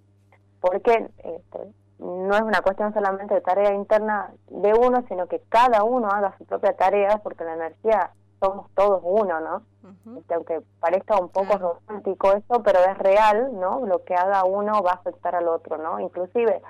Porque 0.59 1.09
este, 1.17 1.73
no 1.99 2.35
es 2.35 2.41
una 2.41 2.61
cuestión 2.61 2.93
solamente 2.93 3.33
de 3.33 3.41
tarea 3.41 3.73
interna 3.73 4.31
de 4.49 4.73
uno, 4.73 5.03
sino 5.07 5.27
que 5.27 5.41
cada 5.49 5.83
uno 5.83 6.07
haga 6.09 6.35
su 6.37 6.45
propia 6.45 6.75
tarea, 6.75 7.19
porque 7.23 7.43
la 7.43 7.53
energía 7.53 8.11
somos 8.39 8.69
todos 8.73 9.01
uno, 9.03 9.39
¿no? 9.41 9.63
este, 10.17 10.33
aunque 10.33 10.61
parezca 10.79 11.19
un 11.19 11.29
poco 11.29 11.57
romántico 11.57 12.31
eso, 12.33 12.63
pero 12.63 12.79
es 12.79 12.97
real, 12.97 13.59
¿no? 13.59 13.85
Lo 13.85 14.03
que 14.03 14.15
haga 14.15 14.45
uno 14.45 14.81
va 14.81 14.91
a 14.91 14.95
afectar 14.95 15.35
al 15.35 15.47
otro, 15.47 15.77
¿no? 15.77 15.99
Inclusive, 15.99 16.61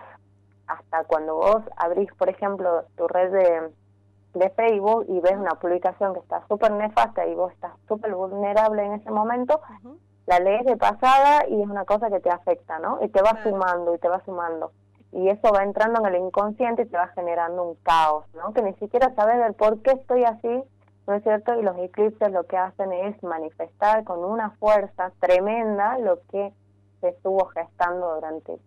hasta 0.68 1.04
cuando 1.06 1.36
vos 1.36 1.64
abrís, 1.78 2.12
por 2.14 2.30
ejemplo, 2.30 2.86
tu 2.98 3.08
red 3.08 3.32
de, 3.32 3.72
de 4.34 4.50
Facebook 4.52 5.06
y 5.10 5.20
ves 5.20 5.34
una 5.34 5.56
publicación 5.56 6.14
que 6.14 6.20
está 6.20 6.46
súper 6.48 6.72
nefasta 6.72 7.26
y 7.28 7.36
vos 7.36 7.52
estás 7.54 7.74
súper 7.88 8.14
vulnerable 8.16 8.84
en 8.84 8.94
ese 8.94 9.12
momento, 9.12 9.62
la 10.30 10.40
lees 10.40 10.66
de 10.66 10.78
pasada 10.78 11.48
y 11.48 11.62
es 11.62 11.68
una 11.68 11.86
cosa 11.86 12.10
que 12.10 12.20
te 12.20 12.30
afecta, 12.30 12.80
¿no? 12.80 13.00
Y 13.04 13.10
te 13.10 13.22
va 13.22 13.42
sumando 13.44 13.96
y 13.96 13.98
te 13.98 14.08
va 14.08 14.24
sumando. 14.24 14.72
Y 15.12 15.28
eso 15.28 15.52
va 15.52 15.64
entrando 15.64 16.00
en 16.00 16.14
el 16.14 16.22
inconsciente 16.22 16.84
y 16.84 16.86
te 16.86 16.98
va 16.98 17.08
generando 17.10 17.64
un 17.64 17.76
caos, 17.84 18.26
¿no? 18.36 18.54
Que 18.54 18.62
ni 18.62 18.74
siquiera 18.76 19.14
sabes 19.16 19.40
del 19.40 19.56
por 19.56 19.82
qué 19.82 19.92
estoy 19.92 20.24
así 20.24 20.64
¿no 21.10 21.16
es 21.16 21.24
cierto? 21.24 21.60
Y 21.60 21.64
los 21.64 21.76
eclipses 21.80 22.32
lo 22.32 22.44
que 22.44 22.56
hacen 22.56 22.94
es 22.94 23.22
manifestar 23.24 24.04
con 24.04 24.24
una 24.24 24.52
fuerza 24.52 25.12
tremenda 25.20 25.98
lo 25.98 26.20
que 26.30 26.54
se 27.02 27.10
estuvo 27.10 27.46
gestando 27.46 28.14
durante 28.14 28.60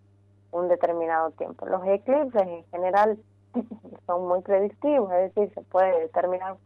un 0.51 0.67
determinado 0.67 1.31
tiempo. 1.31 1.67
Los 1.67 1.87
eclipses 1.87 2.43
en 2.43 2.65
general 2.65 3.17
son 4.07 4.27
muy 4.27 4.43
predictivos, 4.43 5.13
es 5.13 5.33
decir, 5.33 5.55
se 5.55 5.63
puede 5.63 6.01
determinar 6.01 6.57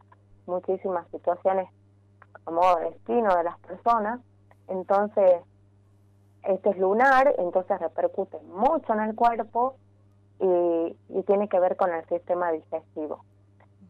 muchísimas 0.47 1.07
situaciones 1.09 1.69
a 2.47 2.49
modo 2.49 2.77
destino 2.77 3.35
de 3.35 3.43
las 3.43 3.59
personas. 3.59 4.19
Entonces, 4.67 5.41
este 6.43 6.69
es 6.69 6.77
lunar, 6.77 7.33
entonces 7.37 7.79
repercute 7.79 8.39
mucho 8.41 8.93
en 8.93 9.01
el 9.01 9.15
cuerpo 9.15 9.75
y, 10.39 10.95
y 11.09 11.23
tiene 11.23 11.49
que 11.49 11.59
ver 11.59 11.75
con 11.75 11.93
el 11.93 12.05
sistema 12.07 12.51
digestivo. 12.51 13.23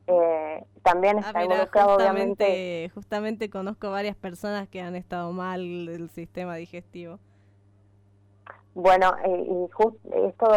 Eh, 0.10 0.64
también 0.84 1.20
está 1.20 1.44
involucrado 1.44 1.98
obviamente 1.98 2.90
justamente 2.94 3.50
conozco 3.50 3.92
varias 3.92 4.16
personas 4.16 4.70
que 4.70 4.80
han 4.80 4.96
estado 4.96 5.34
mal 5.34 5.86
del 5.86 6.10
sistema 6.10 6.56
digestivo. 6.56 7.20
Bueno 8.74 9.12
eh, 9.26 9.46
y 9.50 9.70
justo 9.70 10.00
esto 10.14 10.48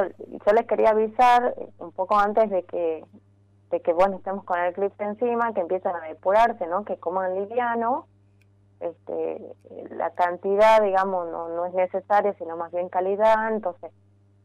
yo 0.47 0.53
les 0.53 0.67
quería 0.67 0.91
avisar 0.91 1.57
un 1.81 1.91
poco 1.91 2.17
antes 2.17 2.49
de 2.49 2.63
que 2.63 3.05
de 3.73 3.81
que 3.81 3.93
bueno 3.93 4.19
estemos 4.19 4.45
con 4.45 4.57
el 4.61 4.71
eclipse 4.71 5.03
encima 5.03 5.53
que 5.53 5.63
empiezan 5.63 5.97
a 5.97 6.07
depurarse 6.07 6.69
no 6.69 6.85
que 6.85 6.99
coman 6.99 7.35
liviano 7.35 8.07
este 8.81 9.55
la 9.91 10.11
cantidad 10.11 10.83
digamos 10.83 11.29
no 11.29 11.49
no 11.49 11.67
es 11.67 11.75
necesaria 11.75 12.35
sino 12.35 12.57
más 12.57 12.73
bien 12.73 12.89
calidad 12.89 13.53
entonces 13.53 13.93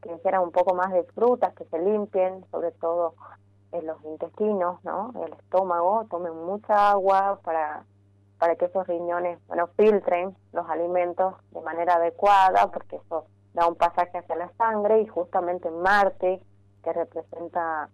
que 0.02 0.14
hicieran 0.14 0.42
un 0.42 0.52
poco 0.52 0.76
más 0.76 0.92
de 0.92 1.04
frutas 1.04 1.54
que 1.56 1.66
se 1.66 1.80
limpien 1.80 2.46
sobre 2.52 2.72
todo 2.72 3.16
los 3.82 4.04
intestinos, 4.04 4.84
¿no? 4.84 5.14
El 5.26 5.34
estómago, 5.34 6.06
tomen 6.10 6.36
mucha 6.46 6.92
agua 6.92 7.40
para, 7.44 7.86
para 8.40 8.56
que 8.56 8.66
esos 8.66 8.88
riñones, 8.88 9.40
bueno, 9.48 9.68
filtren 9.76 10.36
los 10.54 10.70
alimentos 10.70 11.36
de 11.52 11.62
manera 11.62 11.96
adecuada, 11.96 12.72
porque 12.72 12.98
eso 12.98 13.26
da 13.54 13.68
un 13.68 13.76
pasaje 13.76 14.18
hacia 14.18 14.36
la 14.36 14.52
sangre 14.58 15.02
y 15.02 15.08
justamente 15.08 15.70
Marte, 15.72 16.42
que 16.84 16.94
representa 16.94 17.90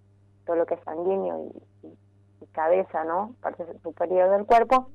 todo 0.45 0.55
lo 0.55 0.65
que 0.65 0.75
es 0.75 0.83
sanguíneo 0.83 1.51
y, 1.83 1.95
cabeza, 2.53 3.05
¿no? 3.05 3.33
Parte 3.41 3.65
superior 3.81 4.29
del 4.31 4.45
cuerpo, 4.45 4.89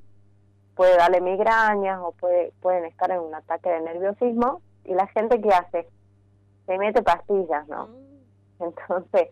puede 0.77 0.95
darle 0.95 1.19
migrañas 1.19 1.99
o 2.01 2.11
puede, 2.13 2.53
pueden 2.61 2.85
estar 2.85 3.11
en 3.11 3.19
un 3.19 3.35
ataque 3.35 3.69
de 3.69 3.81
nerviosismo 3.81 4.61
y 4.85 4.93
la 4.93 5.07
gente 5.07 5.41
que 5.41 5.49
hace 5.49 5.89
se 6.65 6.77
mete 6.77 7.01
pastillas, 7.01 7.67
¿no? 7.67 7.87
Mm. 7.87 8.63
Entonces, 8.63 9.29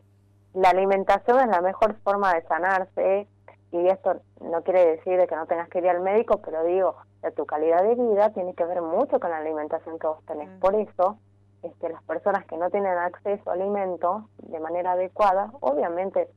la 0.54 0.70
alimentación 0.70 1.40
es 1.40 1.48
la 1.48 1.62
mejor 1.62 1.96
forma 2.04 2.34
de 2.34 2.42
sanarse 2.48 3.28
y 3.72 3.88
esto 3.88 4.22
no 4.42 4.64
quiere 4.64 4.86
decir 4.86 5.20
que 5.28 5.36
no 5.36 5.46
tengas 5.46 5.70
que 5.70 5.80
ir 5.80 5.90
al 5.90 6.02
médico, 6.02 6.42
pero 6.44 6.64
digo, 6.64 6.96
que 7.22 7.32
tu 7.32 7.46
calidad 7.46 7.84
de 7.84 7.96
vida 7.96 8.32
tiene 8.32 8.54
que 8.54 8.66
ver 8.66 8.82
mucho 8.82 9.20
con 9.20 9.30
la 9.30 9.38
alimentación 9.38 10.00
que 10.00 10.08
vos 10.08 10.24
tenés. 10.26 10.50
Por 10.60 10.76
eso, 10.76 11.18
este, 11.64 11.90
las 11.90 12.02
personas 12.04 12.46
que 12.46 12.58
no 12.58 12.70
tienen 12.70 12.98
acceso 12.98 13.50
a 13.50 13.54
alimentos 13.54 14.24
de 14.38 14.60
manera 14.60 14.94
adecuada, 14.94 15.52
obviamente 15.60 16.30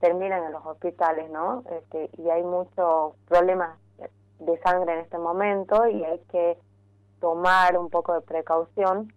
terminan 0.00 0.44
en 0.44 0.52
los 0.52 0.64
hospitales, 0.64 1.30
¿no? 1.30 1.62
Este, 1.70 2.10
y 2.16 2.30
hay 2.30 2.42
muchos 2.42 3.14
problemas 3.28 3.78
de 4.40 4.58
sangre 4.62 4.94
en 4.94 4.98
este 5.00 5.18
momento 5.18 5.86
y 5.88 6.02
hay 6.04 6.18
que 6.30 6.58
tomar 7.20 7.78
un 7.78 7.90
poco 7.90 8.14
de 8.14 8.20
precaución. 8.22 9.12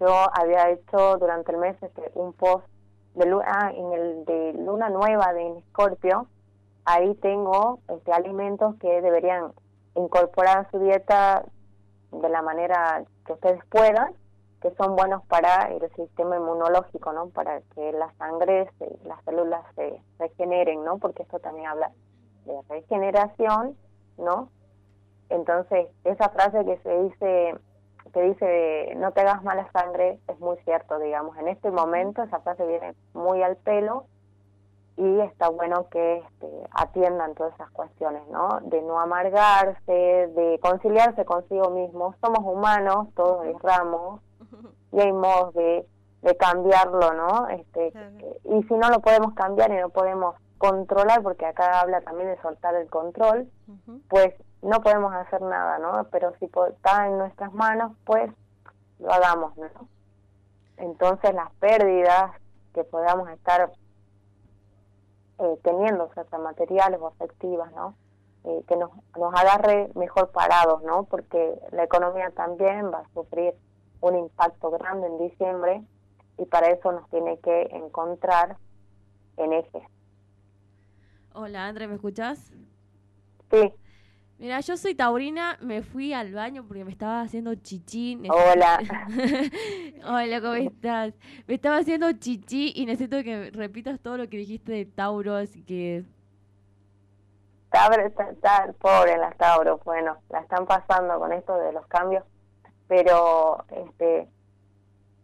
Yo 0.00 0.12
había 0.34 0.70
hecho 0.70 1.16
durante 1.18 1.52
el 1.52 1.58
mes 1.58 1.76
este, 1.82 2.10
un 2.14 2.32
post 2.32 2.66
de 3.14 3.40
ah, 3.46 3.70
en 3.72 3.92
el 3.92 4.24
de 4.24 4.52
luna 4.54 4.88
nueva 4.88 5.32
de 5.32 5.58
Escorpio, 5.58 6.26
ahí 6.84 7.14
tengo 7.16 7.78
este, 7.88 8.12
alimentos 8.12 8.74
que 8.76 9.00
deberían 9.00 9.52
incorporar 9.94 10.58
a 10.58 10.70
su 10.70 10.78
dieta 10.80 11.44
de 12.10 12.28
la 12.28 12.42
manera 12.42 13.04
que 13.24 13.32
ustedes 13.34 13.64
puedan, 13.66 14.14
que 14.60 14.74
son 14.74 14.96
buenos 14.96 15.24
para 15.26 15.70
el 15.70 15.88
sistema 15.94 16.36
inmunológico, 16.36 17.12
¿no? 17.12 17.28
Para 17.28 17.60
que 17.74 17.92
la 17.92 18.12
sangre, 18.18 18.68
las 19.04 19.22
células 19.24 19.62
se 19.76 20.00
regeneren, 20.18 20.84
¿no? 20.84 20.98
Porque 20.98 21.22
esto 21.22 21.38
también 21.38 21.68
habla 21.68 21.92
de 22.44 22.60
regeneración, 22.68 23.76
¿no? 24.18 24.48
Entonces, 25.28 25.88
esa 26.04 26.28
frase 26.28 26.64
que 26.64 26.78
se 26.78 26.98
dice 27.02 27.54
que 28.12 28.22
dice 28.22 28.94
no 28.96 29.12
te 29.12 29.22
hagas 29.22 29.42
mala 29.42 29.68
sangre 29.72 30.20
es 30.28 30.38
muy 30.38 30.56
cierto, 30.58 30.98
digamos. 30.98 31.36
En 31.38 31.48
este 31.48 31.70
momento 31.70 32.22
esa 32.22 32.40
frase 32.40 32.66
viene 32.66 32.94
muy 33.12 33.42
al 33.42 33.56
pelo 33.56 34.06
y 34.96 35.20
está 35.20 35.48
bueno 35.48 35.88
que 35.88 36.18
este, 36.18 36.46
atiendan 36.70 37.34
todas 37.34 37.54
esas 37.54 37.70
cuestiones, 37.70 38.22
¿no? 38.28 38.60
De 38.62 38.80
no 38.82 39.00
amargarse, 39.00 39.92
de 39.92 40.60
conciliarse 40.62 41.24
consigo 41.24 41.70
mismo. 41.70 42.14
Somos 42.20 42.40
humanos, 42.44 43.08
todos 43.16 43.44
erramos 43.46 44.20
y 44.92 45.00
hay 45.00 45.12
modos 45.12 45.52
de, 45.54 45.84
de 46.22 46.36
cambiarlo, 46.36 47.12
¿no? 47.14 47.48
Este, 47.48 47.92
Y 48.44 48.62
si 48.62 48.74
no 48.74 48.88
lo 48.90 49.00
podemos 49.00 49.34
cambiar 49.34 49.72
y 49.72 49.76
no 49.76 49.88
podemos 49.88 50.36
controlar, 50.58 51.22
porque 51.22 51.46
acá 51.46 51.80
habla 51.80 52.00
también 52.00 52.28
de 52.28 52.40
soltar 52.40 52.74
el 52.74 52.88
control, 52.88 53.50
pues 54.08 54.34
no 54.62 54.80
podemos 54.80 55.12
hacer 55.14 55.42
nada, 55.42 55.78
¿no? 55.78 56.04
Pero 56.10 56.32
si 56.38 56.46
está 56.46 57.06
en 57.06 57.18
nuestras 57.18 57.52
manos, 57.52 57.92
pues 58.04 58.30
lo 58.98 59.12
hagamos, 59.12 59.56
¿no? 59.56 59.88
Entonces 60.76 61.34
las 61.34 61.52
pérdidas 61.54 62.32
que 62.72 62.84
podamos 62.84 63.28
estar 63.30 63.70
eh, 65.38 65.58
teniendo, 65.62 66.04
o 66.04 66.14
sea, 66.14 66.38
materiales 66.38 67.00
o 67.00 67.08
afectivas, 67.08 67.70
¿no? 67.72 67.94
Eh, 68.44 68.62
que 68.68 68.76
nos, 68.76 68.90
nos 69.18 69.34
agarre 69.34 69.90
mejor 69.94 70.30
parados, 70.30 70.82
¿no? 70.82 71.04
Porque 71.04 71.58
la 71.72 71.84
economía 71.84 72.30
también 72.30 72.92
va 72.92 72.98
a 72.98 73.08
sufrir 73.14 73.54
un 74.00 74.16
impacto 74.16 74.70
grande 74.70 75.06
en 75.06 75.18
diciembre 75.18 75.82
y 76.36 76.44
para 76.46 76.68
eso 76.68 76.92
nos 76.92 77.08
tiene 77.10 77.38
que 77.38 77.68
encontrar 77.72 78.56
en 79.36 79.52
eje. 79.52 79.88
Hola, 81.36 81.66
André, 81.66 81.88
¿me 81.88 81.96
escuchas? 81.96 82.52
Sí. 83.50 83.74
Mira, 84.38 84.60
yo 84.60 84.76
soy 84.76 84.94
taurina, 84.94 85.58
me 85.60 85.82
fui 85.82 86.12
al 86.12 86.32
baño 86.32 86.64
porque 86.64 86.84
me 86.84 86.92
estaba 86.92 87.22
haciendo 87.22 87.56
chichi. 87.56 88.20
Hola. 88.30 88.78
Hola, 90.06 90.40
¿cómo 90.40 90.54
estás? 90.54 91.12
Me 91.48 91.54
estaba 91.54 91.78
haciendo 91.78 92.12
chichi 92.12 92.72
y 92.76 92.86
necesito 92.86 93.24
que 93.24 93.50
repitas 93.50 93.98
todo 93.98 94.16
lo 94.16 94.28
que 94.28 94.36
dijiste 94.36 94.70
de 94.70 94.84
Tauro, 94.84 95.34
así 95.34 95.64
que... 95.64 96.04
Está, 97.72 98.30
está, 98.30 98.72
pobre 98.78 99.18
las 99.18 99.36
Tauro, 99.36 99.80
bueno, 99.84 100.16
la 100.30 100.38
están 100.38 100.66
pasando 100.66 101.18
con 101.18 101.32
esto 101.32 101.56
de 101.58 101.72
los 101.72 101.84
cambios. 101.88 102.22
pero 102.86 103.64
este 103.70 104.28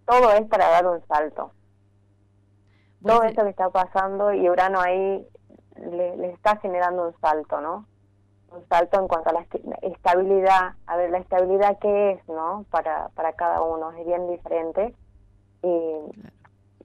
todo 0.06 0.32
es 0.32 0.42
para 0.48 0.70
dar 0.70 0.88
un 0.88 1.06
salto. 1.06 1.52
todo 3.06 3.22
esto 3.22 3.44
que 3.44 3.50
está 3.50 3.70
pasando 3.70 4.32
y 4.32 4.50
Urano 4.50 4.80
ahí 4.80 5.24
le, 5.80 6.16
le 6.16 6.30
está 6.30 6.56
generando 6.58 7.08
un 7.08 7.20
salto, 7.20 7.60
¿no? 7.60 7.86
un 8.52 8.66
salto 8.68 9.00
en 9.00 9.08
cuanto 9.08 9.30
a 9.30 9.32
la 9.32 9.46
estabilidad, 9.82 10.74
a 10.86 10.96
ver 10.96 11.10
la 11.10 11.18
estabilidad 11.18 11.78
que 11.78 12.12
es, 12.12 12.28
¿no? 12.28 12.64
Para, 12.70 13.08
para 13.10 13.32
cada 13.34 13.62
uno 13.62 13.92
es 13.92 14.04
bien 14.04 14.28
diferente 14.28 14.94
y 15.62 15.94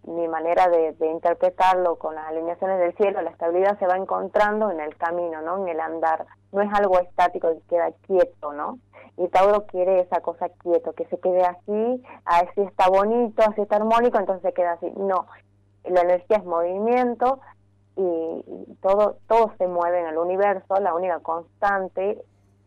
mi 0.07 0.27
manera 0.27 0.69
de, 0.69 0.95
interpretarlo 0.99 1.95
con 1.97 2.13
las 2.13 2.27
alineaciones 2.27 2.79
del 2.79 2.95
cielo, 2.95 3.21
la 3.21 3.31
estabilidad 3.31 3.79
se 3.79 3.87
va 3.87 3.97
encontrando 3.97 4.69
en 4.69 4.79
el 4.79 4.95
camino, 4.97 5.41
¿no? 5.41 5.63
En 5.63 5.69
el 5.69 5.79
andar, 5.79 6.25
no 6.51 6.61
es 6.61 6.71
algo 6.73 6.99
estático 6.99 7.49
que 7.49 7.61
queda 7.67 7.91
quieto, 8.05 8.53
¿no? 8.53 8.77
Y 9.17 9.27
Tauro 9.29 9.65
quiere 9.65 10.01
esa 10.01 10.21
cosa 10.21 10.49
quieto, 10.49 10.93
que 10.93 11.05
se 11.05 11.17
quede 11.19 11.43
así, 11.43 12.03
así 12.25 12.61
está 12.61 12.89
bonito, 12.89 13.41
así 13.43 13.61
está 13.61 13.77
armónico, 13.77 14.19
entonces 14.19 14.43
se 14.43 14.53
queda 14.53 14.73
así. 14.73 14.91
No, 14.97 15.25
la 15.85 16.01
energía 16.01 16.37
es 16.37 16.45
movimiento, 16.45 17.39
y 17.97 18.75
todo, 18.81 19.17
todo 19.27 19.53
se 19.57 19.67
mueve 19.67 20.01
en 20.01 20.07
el 20.07 20.17
universo, 20.17 20.75
la 20.79 20.93
única 20.93 21.19
constante 21.19 22.21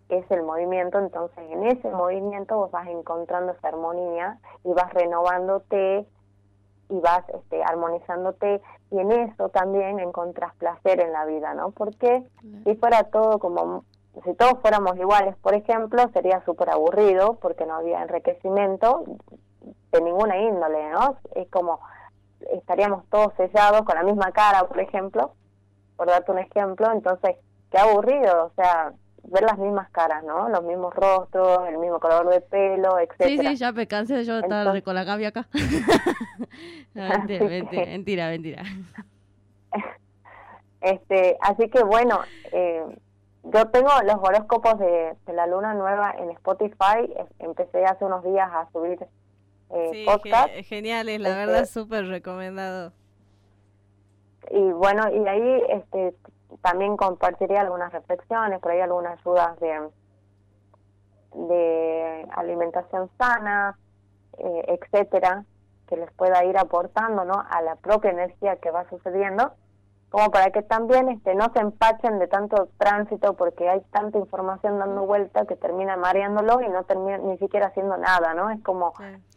es 0.09 0.31
el 0.31 0.43
movimiento, 0.43 0.99
entonces 0.99 1.45
en 1.51 1.65
ese 1.65 1.91
movimiento 1.91 2.57
vos 2.57 2.71
vas 2.71 2.89
encontrando 2.89 3.53
esa 3.53 3.69
armonía 3.69 4.39
y 4.65 4.73
vas 4.73 4.93
renovándote 4.95 6.07
y 6.89 7.01
vas 7.01 7.29
este, 7.29 7.63
armonizándote 7.63 8.63
y 8.91 8.99
en 8.99 9.13
eso 9.13 9.51
también 9.51 10.01
encontrás 10.01 10.55
placer 10.57 11.01
en 11.01 11.13
la 11.13 11.27
vida, 11.27 11.53
¿no? 11.53 11.73
Porque 11.73 12.25
si 12.65 12.75
fuera 12.77 13.05
todo 13.05 13.39
como, 13.39 13.85
si 14.25 14.33
todos 14.33 14.59
fuéramos 14.63 14.97
iguales, 14.97 15.37
por 15.37 15.55
ejemplo, 15.55 16.09
sería 16.15 16.43
súper 16.47 16.71
aburrido 16.71 17.35
porque 17.35 17.67
no 17.67 17.75
había 17.75 18.03
enriquecimiento 18.03 19.05
de 19.93 20.01
ninguna 20.01 20.39
índole, 20.39 20.91
¿no? 20.91 21.17
Es 21.35 21.49
como 21.51 21.81
estaríamos 22.53 23.05
todos 23.11 23.33
sellados 23.37 23.83
con 23.83 23.95
la 23.97 24.03
misma 24.03 24.33
cara, 24.33 24.67
por 24.67 24.81
ejemplo, 24.81 25.33
por 25.97 26.07
darte 26.09 26.33
un 26.33 26.39
ejemplo, 26.39 26.91
entonces, 26.93 27.37
qué 27.71 27.79
aburrido, 27.79 28.47
o 28.47 28.53
sea, 28.55 28.93
ver 29.25 29.43
las 29.43 29.59
mismas 29.59 29.91
caras, 29.91 30.25
¿no? 30.25 30.49
Los 30.49 30.63
mismos 30.63 30.95
rostros, 30.95 31.69
el 31.69 31.79
mismo 31.79 32.01
color 32.01 32.29
de 32.31 32.41
pelo, 32.41 32.99
etcétera. 32.99 33.29
Sí, 33.29 33.39
sí, 33.39 33.57
ya 33.57 33.73
me 33.73 33.87
cansé 33.87 34.15
de 34.15 34.25
yo 34.25 34.39
estar 34.39 34.83
con 34.83 34.95
la 34.95 35.05
cambia 35.05 35.29
acá. 35.29 35.47
mentira, 36.95 38.29
mentira, 38.29 38.63
Este, 40.81 41.37
así 41.41 41.69
que 41.71 41.83
bueno, 41.83 42.21
eh, 42.53 42.85
yo 43.43 43.67
tengo 43.71 43.91
los 44.05 44.15
horóscopos 44.15 44.79
de, 44.79 45.17
de, 45.27 45.33
la 45.33 45.49
luna 45.49 45.75
nueva 45.75 46.15
en 46.17 46.31
Spotify, 46.31 47.13
empecé 47.41 47.85
hace 47.85 48.05
unos 48.05 48.23
días 48.23 48.49
a 48.53 48.71
subir 48.71 49.05
eh, 49.71 49.91
sí, 49.93 50.05
podcast. 50.07 50.51
geniales, 50.65 51.21
la 51.21 51.37
verdad, 51.37 51.63
este 51.63 51.81
súper 51.81 52.07
recomendado. 52.07 52.93
Y 54.51 54.61
bueno, 54.73 55.11
y 55.11 55.27
ahí 55.27 55.63
este, 55.69 56.15
también 56.63 56.97
compartiría 56.97 57.61
algunas 57.61 57.93
reflexiones, 57.93 58.61
por 58.61 58.73
ahí 58.73 58.81
algunas 58.81 59.19
ayudas 59.21 59.59
de, 59.61 59.89
de 61.35 62.27
alimentación 62.33 63.11
sana, 63.19 63.79
eh, 64.39 64.79
etcétera, 64.81 65.45
que 65.87 65.97
les 65.97 66.11
pueda 66.13 66.45
ir 66.45 66.57
aportando 66.57 67.25
¿no? 67.25 67.45
a 67.51 67.61
la 67.63 67.77
propia 67.77 68.11
energía 68.11 68.57
que 68.57 68.71
va 68.71 68.89
sucediendo 68.89 69.53
como 70.11 70.31
para 70.31 70.51
que 70.51 70.63
también 70.63 71.09
este, 71.11 71.35
no 71.35 71.53
se 71.53 71.61
empachen 71.61 72.19
de 72.19 72.29
tanto 72.29 72.71
tránsito 72.79 73.35
porque 73.35 73.69
hay 73.69 73.81
tanta 73.91 74.19
información 74.19 74.79
dando 74.79 75.05
vuelta 75.05 75.45
que 75.45 75.55
termina 75.55 75.97
mareándolo 75.97 76.63
y 76.63 76.69
no 76.69 76.85
termina 76.85 77.19
ni 77.19 77.37
siquiera 77.37 77.67
haciendo 77.67 77.97
nada, 77.99 78.33
¿no? 78.35 78.51
Es 78.51 78.63
como 78.63 78.95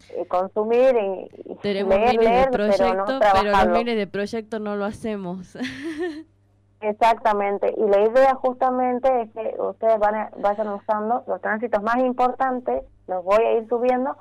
eh, 0.10 0.26
consumir 0.28 0.96
y, 0.96 1.56
Tenemos 1.56 1.96
leer, 1.96 2.16
leer, 2.16 2.46
de 2.46 2.52
proyectos, 2.52 3.20
pero, 3.20 3.52
los 3.52 3.68
miles 3.68 3.98
de 3.98 4.08
proyectos 4.08 4.62
no 4.62 4.76
lo 4.76 4.86
hacemos. 4.86 5.58
Exactamente, 6.80 7.76
y 7.78 7.88
la 7.88 8.02
idea 8.02 8.34
justamente 8.36 9.22
es 9.22 9.32
que 9.34 9.56
ustedes 9.62 10.00
van 10.00 10.32
vayan 10.40 10.70
usando 10.70 11.24
los 11.28 11.40
tránsitos 11.40 11.84
más 11.84 11.98
importantes, 11.98 12.84
los 13.08 13.24
voy 13.24 13.44
a 13.44 13.54
ir 13.58 13.68
subiendo 13.68 14.18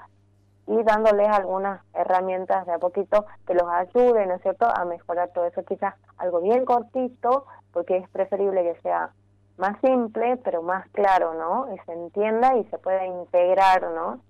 y 0.71 0.85
dándoles 0.85 1.29
algunas 1.29 1.81
herramientas 1.95 2.65
de 2.65 2.73
a 2.73 2.79
poquito 2.79 3.27
que 3.45 3.55
los 3.55 3.69
ayuden, 3.69 4.29
¿no 4.29 4.37
es 4.37 4.43
cierto?, 4.43 4.67
a 4.73 4.85
mejorar 4.85 5.31
todo 5.31 5.47
eso. 5.47 5.65
Quizás 5.65 5.95
algo 6.17 6.41
bien 6.41 6.65
cortito, 6.65 7.45
porque 7.73 7.97
es 7.97 8.09
preferible 8.11 8.63
que 8.63 8.81
sea 8.81 9.11
más 9.59 9.77
simple, 9.81 10.37
pero 10.37 10.63
más 10.63 10.89
claro, 10.91 11.35
¿no? 11.35 11.75
Y 11.75 11.79
se 11.81 11.93
entienda 11.93 12.57
y 12.57 12.65
se 12.67 12.79
pueda 12.79 13.05
integrar, 13.05 13.83
¿no? 13.91 14.21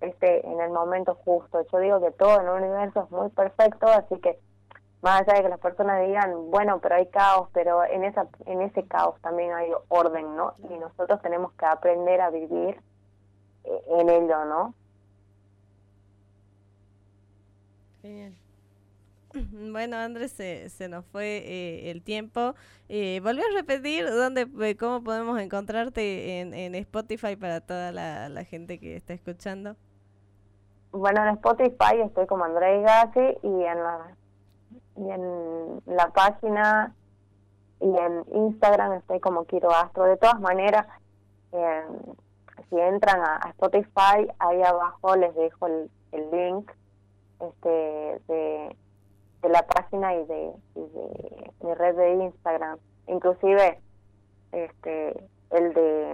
Este, 0.00 0.46
en 0.48 0.62
el 0.62 0.70
momento 0.70 1.14
justo. 1.26 1.60
Yo 1.70 1.78
digo 1.78 2.00
que 2.00 2.10
todo 2.12 2.40
en 2.40 2.46
el 2.48 2.54
universo 2.54 3.02
es 3.02 3.10
muy 3.10 3.28
perfecto, 3.28 3.86
así 3.86 4.18
que 4.20 4.38
más 5.02 5.20
allá 5.20 5.34
de 5.34 5.42
que 5.42 5.48
las 5.50 5.60
personas 5.60 6.06
digan, 6.06 6.50
bueno, 6.50 6.78
pero 6.80 6.94
hay 6.94 7.06
caos, 7.08 7.50
pero 7.52 7.84
en 7.84 8.04
esa 8.04 8.28
en 8.46 8.62
ese 8.62 8.84
caos 8.88 9.20
también 9.20 9.52
hay 9.52 9.70
orden, 9.88 10.36
¿no? 10.36 10.54
Y 10.70 10.78
nosotros 10.78 11.20
tenemos 11.20 11.52
que 11.52 11.66
aprender 11.66 12.22
a 12.22 12.30
vivir 12.30 12.80
eh, 13.64 13.82
en 13.98 14.08
ello, 14.08 14.46
¿no? 14.46 14.74
Bueno, 19.72 19.96
Andrés, 19.96 20.32
se, 20.32 20.68
se 20.68 20.88
nos 20.88 21.04
fue 21.06 21.38
eh, 21.38 21.90
el 21.90 22.02
tiempo. 22.02 22.54
Eh, 22.88 23.20
volví 23.22 23.40
a 23.40 23.54
repetir 23.54 24.06
dónde, 24.06 24.46
eh, 24.60 24.76
cómo 24.76 25.02
podemos 25.02 25.40
encontrarte 25.40 26.40
en, 26.40 26.54
en 26.54 26.74
Spotify 26.74 27.36
para 27.36 27.60
toda 27.60 27.92
la, 27.92 28.44
gente 28.44 28.78
que 28.78 28.96
está 28.96 29.14
escuchando. 29.14 29.76
Bueno, 30.90 31.22
en 31.22 31.34
Spotify 31.36 32.00
estoy 32.04 32.26
como 32.26 32.44
Andrés 32.44 32.82
Gassi 32.82 33.38
y 33.42 33.64
en 33.64 33.82
la, 33.82 34.16
y 34.96 35.10
en 35.10 35.82
la 35.86 36.10
página 36.10 36.94
y 37.80 37.86
en 37.86 38.24
Instagram 38.34 38.92
estoy 38.94 39.18
como 39.20 39.46
Kiro 39.46 39.70
Astro. 39.70 40.04
De 40.04 40.18
todas 40.18 40.38
maneras, 40.40 40.86
si 42.68 42.78
entran 42.78 43.20
a, 43.22 43.48
Spotify, 43.50 44.28
ahí 44.38 44.62
abajo 44.62 45.16
les 45.16 45.34
dejo 45.34 45.66
el, 45.66 45.90
el 46.12 46.30
link 46.30 46.70
este, 47.42 48.32
de, 48.32 48.76
la 49.48 49.66
página 49.66 50.14
y 50.14 50.24
de, 50.24 50.52
mi 51.62 51.74
red 51.74 51.96
de 51.96 52.24
Instagram. 52.24 52.78
Inclusive, 53.08 53.80
este, 54.52 55.28
el 55.50 55.74
de, 55.74 56.10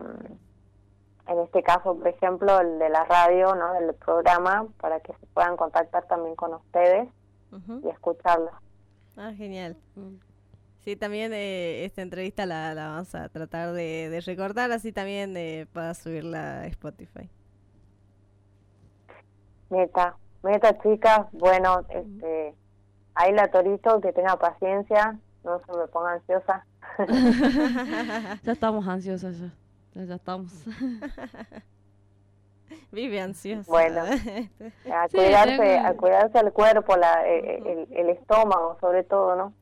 en 1.28 1.38
este 1.40 1.62
caso, 1.62 1.96
por 1.96 2.08
ejemplo, 2.08 2.60
el 2.60 2.78
de 2.78 2.88
la 2.88 3.04
radio, 3.04 3.54
¿no? 3.54 3.74
Del 3.74 3.94
programa, 3.94 4.66
para 4.80 5.00
que 5.00 5.12
se 5.12 5.26
puedan 5.34 5.56
contactar 5.56 6.06
también 6.06 6.34
con 6.36 6.54
ustedes 6.54 7.08
y 7.82 7.88
escucharlo. 7.88 8.50
Ah, 9.16 9.32
genial. 9.36 9.76
Sí, 10.80 10.96
también 10.96 11.32
eh, 11.32 11.84
esta 11.84 12.02
entrevista 12.02 12.46
la, 12.46 12.74
la, 12.74 12.88
vamos 12.88 13.14
a 13.14 13.28
tratar 13.28 13.72
de, 13.72 14.08
de 14.08 14.20
recordar, 14.20 14.70
así 14.72 14.92
también 14.92 15.36
eh, 15.36 15.66
para 15.72 15.92
subirla 15.94 16.60
a 16.60 16.66
Spotify. 16.66 17.28
Neta, 19.70 20.16
Meta, 20.42 20.78
chicas, 20.78 21.26
bueno, 21.32 21.84
este, 21.88 22.54
ahí 23.14 23.32
la 23.32 23.48
torito, 23.48 24.00
que 24.00 24.12
tenga 24.12 24.36
paciencia, 24.36 25.18
no 25.44 25.60
se 25.64 25.72
me 25.76 25.86
ponga 25.88 26.12
ansiosa. 26.12 26.64
ya 28.42 28.52
estamos 28.52 28.86
ansiosas, 28.86 29.36
ya, 29.94 30.04
ya 30.04 30.14
estamos. 30.14 30.52
Vive 32.92 33.20
ansiosa. 33.20 33.70
Bueno, 33.70 34.02
a 34.92 35.08
cuidarse, 35.08 35.78
a 35.78 35.94
cuidarse 35.94 36.38
el 36.38 36.52
cuerpo, 36.52 36.96
la, 36.96 37.26
eh, 37.26 37.62
el, 37.66 37.88
el 37.96 38.10
estómago 38.10 38.76
sobre 38.80 39.04
todo, 39.04 39.36
¿no? 39.36 39.52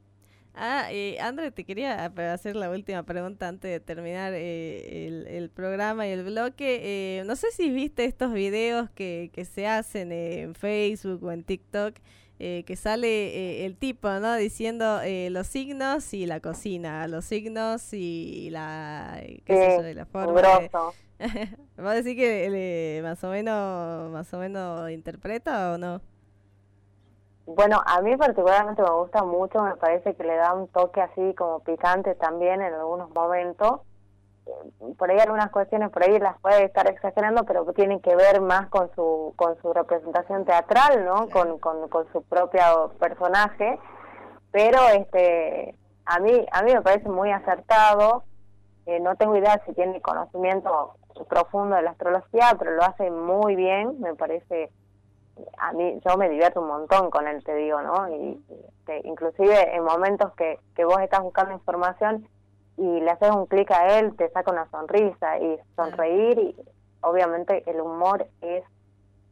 Ah, 0.58 0.86
eh, 0.90 1.18
André, 1.20 1.50
te 1.50 1.64
quería 1.64 2.06
hacer 2.32 2.56
la 2.56 2.70
última 2.70 3.02
pregunta 3.02 3.46
antes 3.46 3.70
de 3.70 3.78
terminar 3.78 4.32
eh, 4.34 5.26
el, 5.28 5.50
programa 5.50 6.08
y 6.08 6.12
el 6.12 6.24
bloque. 6.24 6.80
Eh, 7.18 7.24
no 7.26 7.36
sé 7.36 7.50
si 7.52 7.68
viste 7.68 8.06
estos 8.06 8.32
videos 8.32 8.88
que, 8.90 9.30
que 9.34 9.44
se 9.44 9.66
hacen 9.66 10.12
en 10.12 10.54
Facebook 10.54 11.22
o 11.24 11.30
en 11.30 11.44
TikTok, 11.44 11.96
eh, 12.38 12.64
que 12.66 12.74
sale 12.74 13.66
el 13.66 13.76
tipo, 13.76 14.08
¿no? 14.08 14.34
Diciendo 14.36 15.00
los 15.28 15.46
signos 15.46 16.14
y 16.14 16.24
la 16.24 16.40
cocina, 16.40 17.06
los 17.06 17.26
signos 17.26 17.92
y 17.92 18.48
la, 18.48 19.22
qué 19.44 19.76
sé 19.78 19.94
la 19.94 20.06
forma. 20.06 20.40
¿Va 21.78 21.90
a 21.90 21.94
decir 21.94 22.16
que 22.16 23.00
más 23.02 23.22
o 23.24 23.28
menos, 23.28 24.10
más 24.10 24.32
o 24.32 24.38
menos 24.38 24.90
interpreta 24.90 25.74
o 25.74 25.78
no? 25.78 26.00
Bueno, 27.46 27.80
a 27.86 28.00
mí 28.02 28.16
particularmente 28.16 28.82
me 28.82 28.90
gusta 28.90 29.22
mucho, 29.22 29.62
me 29.62 29.76
parece 29.76 30.14
que 30.14 30.24
le 30.24 30.34
da 30.36 30.52
un 30.52 30.68
toque 30.68 31.00
así 31.00 31.34
como 31.34 31.60
picante 31.60 32.14
también 32.16 32.60
en 32.60 32.74
algunos 32.74 33.10
momentos. 33.10 33.80
Por 34.98 35.10
ahí 35.10 35.18
algunas 35.18 35.50
cuestiones, 35.50 35.90
por 35.90 36.02
ahí 36.02 36.18
las 36.18 36.38
puede 36.40 36.64
estar 36.64 36.88
exagerando, 36.88 37.44
pero 37.44 37.64
tienen 37.72 38.00
que 38.00 38.14
ver 38.14 38.40
más 38.40 38.68
con 38.68 38.90
su 38.94 39.32
con 39.36 39.60
su 39.60 39.72
representación 39.72 40.44
teatral, 40.44 41.04
¿no? 41.04 41.28
Con, 41.28 41.58
con, 41.58 41.88
con 41.88 42.10
su 42.12 42.22
propio 42.22 42.92
personaje. 43.00 43.78
Pero 44.52 44.78
este 44.94 45.74
a 46.04 46.20
mí 46.20 46.46
a 46.52 46.62
mí 46.62 46.74
me 46.74 46.82
parece 46.82 47.08
muy 47.08 47.30
acertado. 47.32 48.24
Eh, 48.86 49.00
no 49.00 49.16
tengo 49.16 49.36
idea 49.36 49.60
si 49.66 49.72
tiene 49.72 50.00
conocimiento 50.00 50.94
profundo 51.28 51.76
de 51.76 51.82
la 51.82 51.90
astrología, 51.90 52.54
pero 52.58 52.72
lo 52.72 52.82
hace 52.82 53.10
muy 53.10 53.56
bien, 53.56 54.00
me 54.00 54.14
parece, 54.14 54.70
a 55.58 55.72
mí, 55.72 56.00
yo 56.04 56.16
me 56.16 56.28
divierto 56.28 56.60
un 56.60 56.68
montón 56.68 57.10
con 57.10 57.26
él, 57.26 57.42
te 57.44 57.54
digo, 57.54 57.80
¿no? 57.82 58.08
Y, 58.08 58.42
este, 58.78 59.06
inclusive 59.06 59.74
en 59.74 59.84
momentos 59.84 60.32
que, 60.34 60.58
que 60.74 60.84
vos 60.84 61.00
estás 61.00 61.20
buscando 61.22 61.52
información 61.52 62.28
y 62.76 63.00
le 63.00 63.10
haces 63.10 63.30
un 63.30 63.46
clic 63.46 63.70
a 63.70 63.98
él, 63.98 64.14
te 64.16 64.28
saca 64.30 64.50
una 64.50 64.68
sonrisa 64.70 65.38
y 65.38 65.58
sonreír 65.74 66.38
y 66.38 66.56
obviamente 67.00 67.62
el 67.70 67.80
humor 67.80 68.26
es 68.40 68.64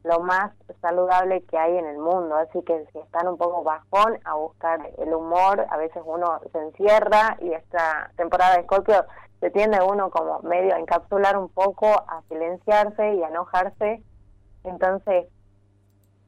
lo 0.03 0.21
más 0.21 0.53
saludable 0.83 1.43
que 1.45 1.57
hay 1.57 1.79
en 1.79 1.87
el 1.87 1.99
mundo, 1.99 2.37
así 2.37 2.63
que 2.63 2.87
si 2.93 2.99
están 2.99 3.27
un 3.27 3.39
poco 3.39 3.63
bajón 3.63 4.19
a 4.25 4.35
buscar 4.35 4.81
el 4.99 5.15
humor, 5.15 5.67
a 5.71 5.77
veces 5.79 6.03
uno 6.05 6.41
se 6.53 6.59
encierra 6.59 7.39
y 7.41 7.53
esta 7.53 8.11
temporada 8.17 8.57
de 8.57 8.65
Scorpio 8.65 9.07
se 9.41 9.51
tiende 9.51 9.79
uno 9.83 10.11
como 10.11 10.41
medio 10.41 10.75
a 10.75 10.79
encapsular 10.79 11.39
un 11.39 11.49
poco, 11.49 11.87
a 11.87 12.23
silenciarse 12.29 13.15
y 13.15 13.23
a 13.23 13.29
enojarse, 13.29 14.03
entonces 14.65 15.27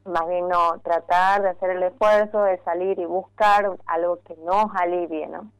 más 0.07 0.27
bien 0.27 0.47
no 0.47 0.79
tratar 0.79 1.41
de 1.41 1.49
hacer 1.49 1.71
el 1.71 1.83
esfuerzo 1.83 2.43
de 2.43 2.57
salir 2.63 2.99
y 2.99 3.05
buscar 3.05 3.69
algo 3.85 4.19
que 4.23 4.35
nos 4.37 4.65
alivie, 4.75 5.27
¿no? 5.27 5.51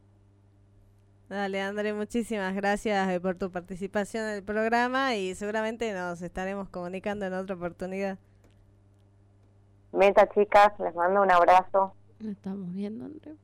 Dale, 1.30 1.62
André, 1.62 1.94
muchísimas 1.94 2.56
gracias 2.56 3.10
eh, 3.10 3.20
por 3.20 3.36
tu 3.36 3.52
participación 3.52 4.24
en 4.26 4.36
el 4.36 4.44
programa 4.44 5.16
y 5.16 5.36
seguramente 5.36 5.92
nos 5.92 6.22
estaremos 6.22 6.70
comunicando 6.70 7.26
en 7.26 7.34
otra 7.34 7.56
oportunidad. 7.56 8.18
Meta, 9.92 10.30
chicas, 10.30 10.72
les 10.80 10.96
mando 10.96 11.22
un 11.22 11.32
abrazo. 11.32 11.94
Nos 12.20 12.32
estamos 12.32 12.74
viendo, 12.74 13.06
André. 13.06 13.36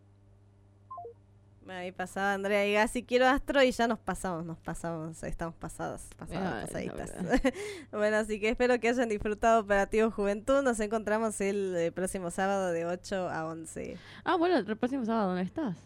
Ahí 1.70 1.92
pasaba 1.92 2.34
Andrea 2.34 2.66
y 2.68 2.74
Gassi, 2.74 3.04
quiero 3.04 3.28
Astro 3.28 3.64
y 3.64 3.72
ya 3.72 3.88
nos 3.88 4.00
pasamos, 4.00 4.46
nos 4.46 4.58
pasamos, 4.60 5.24
estamos 5.24 5.56
pasadas, 5.56 6.08
pasadas, 6.18 6.74
Ay, 6.76 6.88
no, 6.88 6.94
pasaditas. 6.96 7.54
bueno, 7.92 8.18
así 8.18 8.40
que 8.40 8.50
espero 8.50 8.80
que 8.80 8.90
hayan 8.90 9.10
disfrutado 9.10 9.62
Operativo 9.62 10.12
Juventud. 10.12 10.62
Nos 10.62 10.80
encontramos 10.80 11.40
el 11.42 11.76
eh, 11.78 11.92
próximo 11.92 12.32
sábado 12.32 12.72
de 12.72 12.86
8 12.86 13.30
a 13.30 13.46
11. 13.48 13.98
Ah, 14.26 14.36
bueno, 14.36 14.58
el 14.58 14.78
próximo 14.78 15.06
sábado, 15.06 15.28
¿dónde 15.30 15.44
estás? 15.44 15.78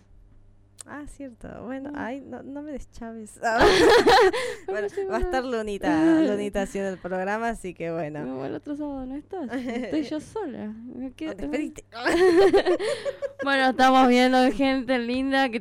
Ah, 0.90 1.04
cierto. 1.06 1.50
Bueno, 1.66 1.90
Mm. 1.92 1.96
ay, 1.98 2.22
no, 2.22 2.42
no 2.44 2.62
me 2.62 2.72
deschaves. 2.72 3.38
Ah. 3.44 3.60
bueno, 4.68 4.88
va 5.12 5.18
a 5.18 5.20
estar 5.20 5.44
Lunita, 5.44 6.22
Lunita 6.22 6.62
haciendo 6.62 6.90
el 6.92 6.98
programa, 6.98 7.50
así 7.50 7.74
que 7.74 7.92
bueno. 7.92 8.24
No, 8.24 8.46
el 8.46 8.56
otro 8.56 8.76
sábado 8.78 9.06
no 9.06 9.16
estás. 9.16 9.52
Estoy 9.54 10.04
yo 10.04 10.20
sola. 10.22 10.74
Me 10.96 11.12
Oh, 11.18 12.06
bueno, 13.44 13.70
estamos 13.70 14.08
viendo 14.08 14.50
gente 14.52 14.98
linda 15.00 15.50
que 15.50 15.56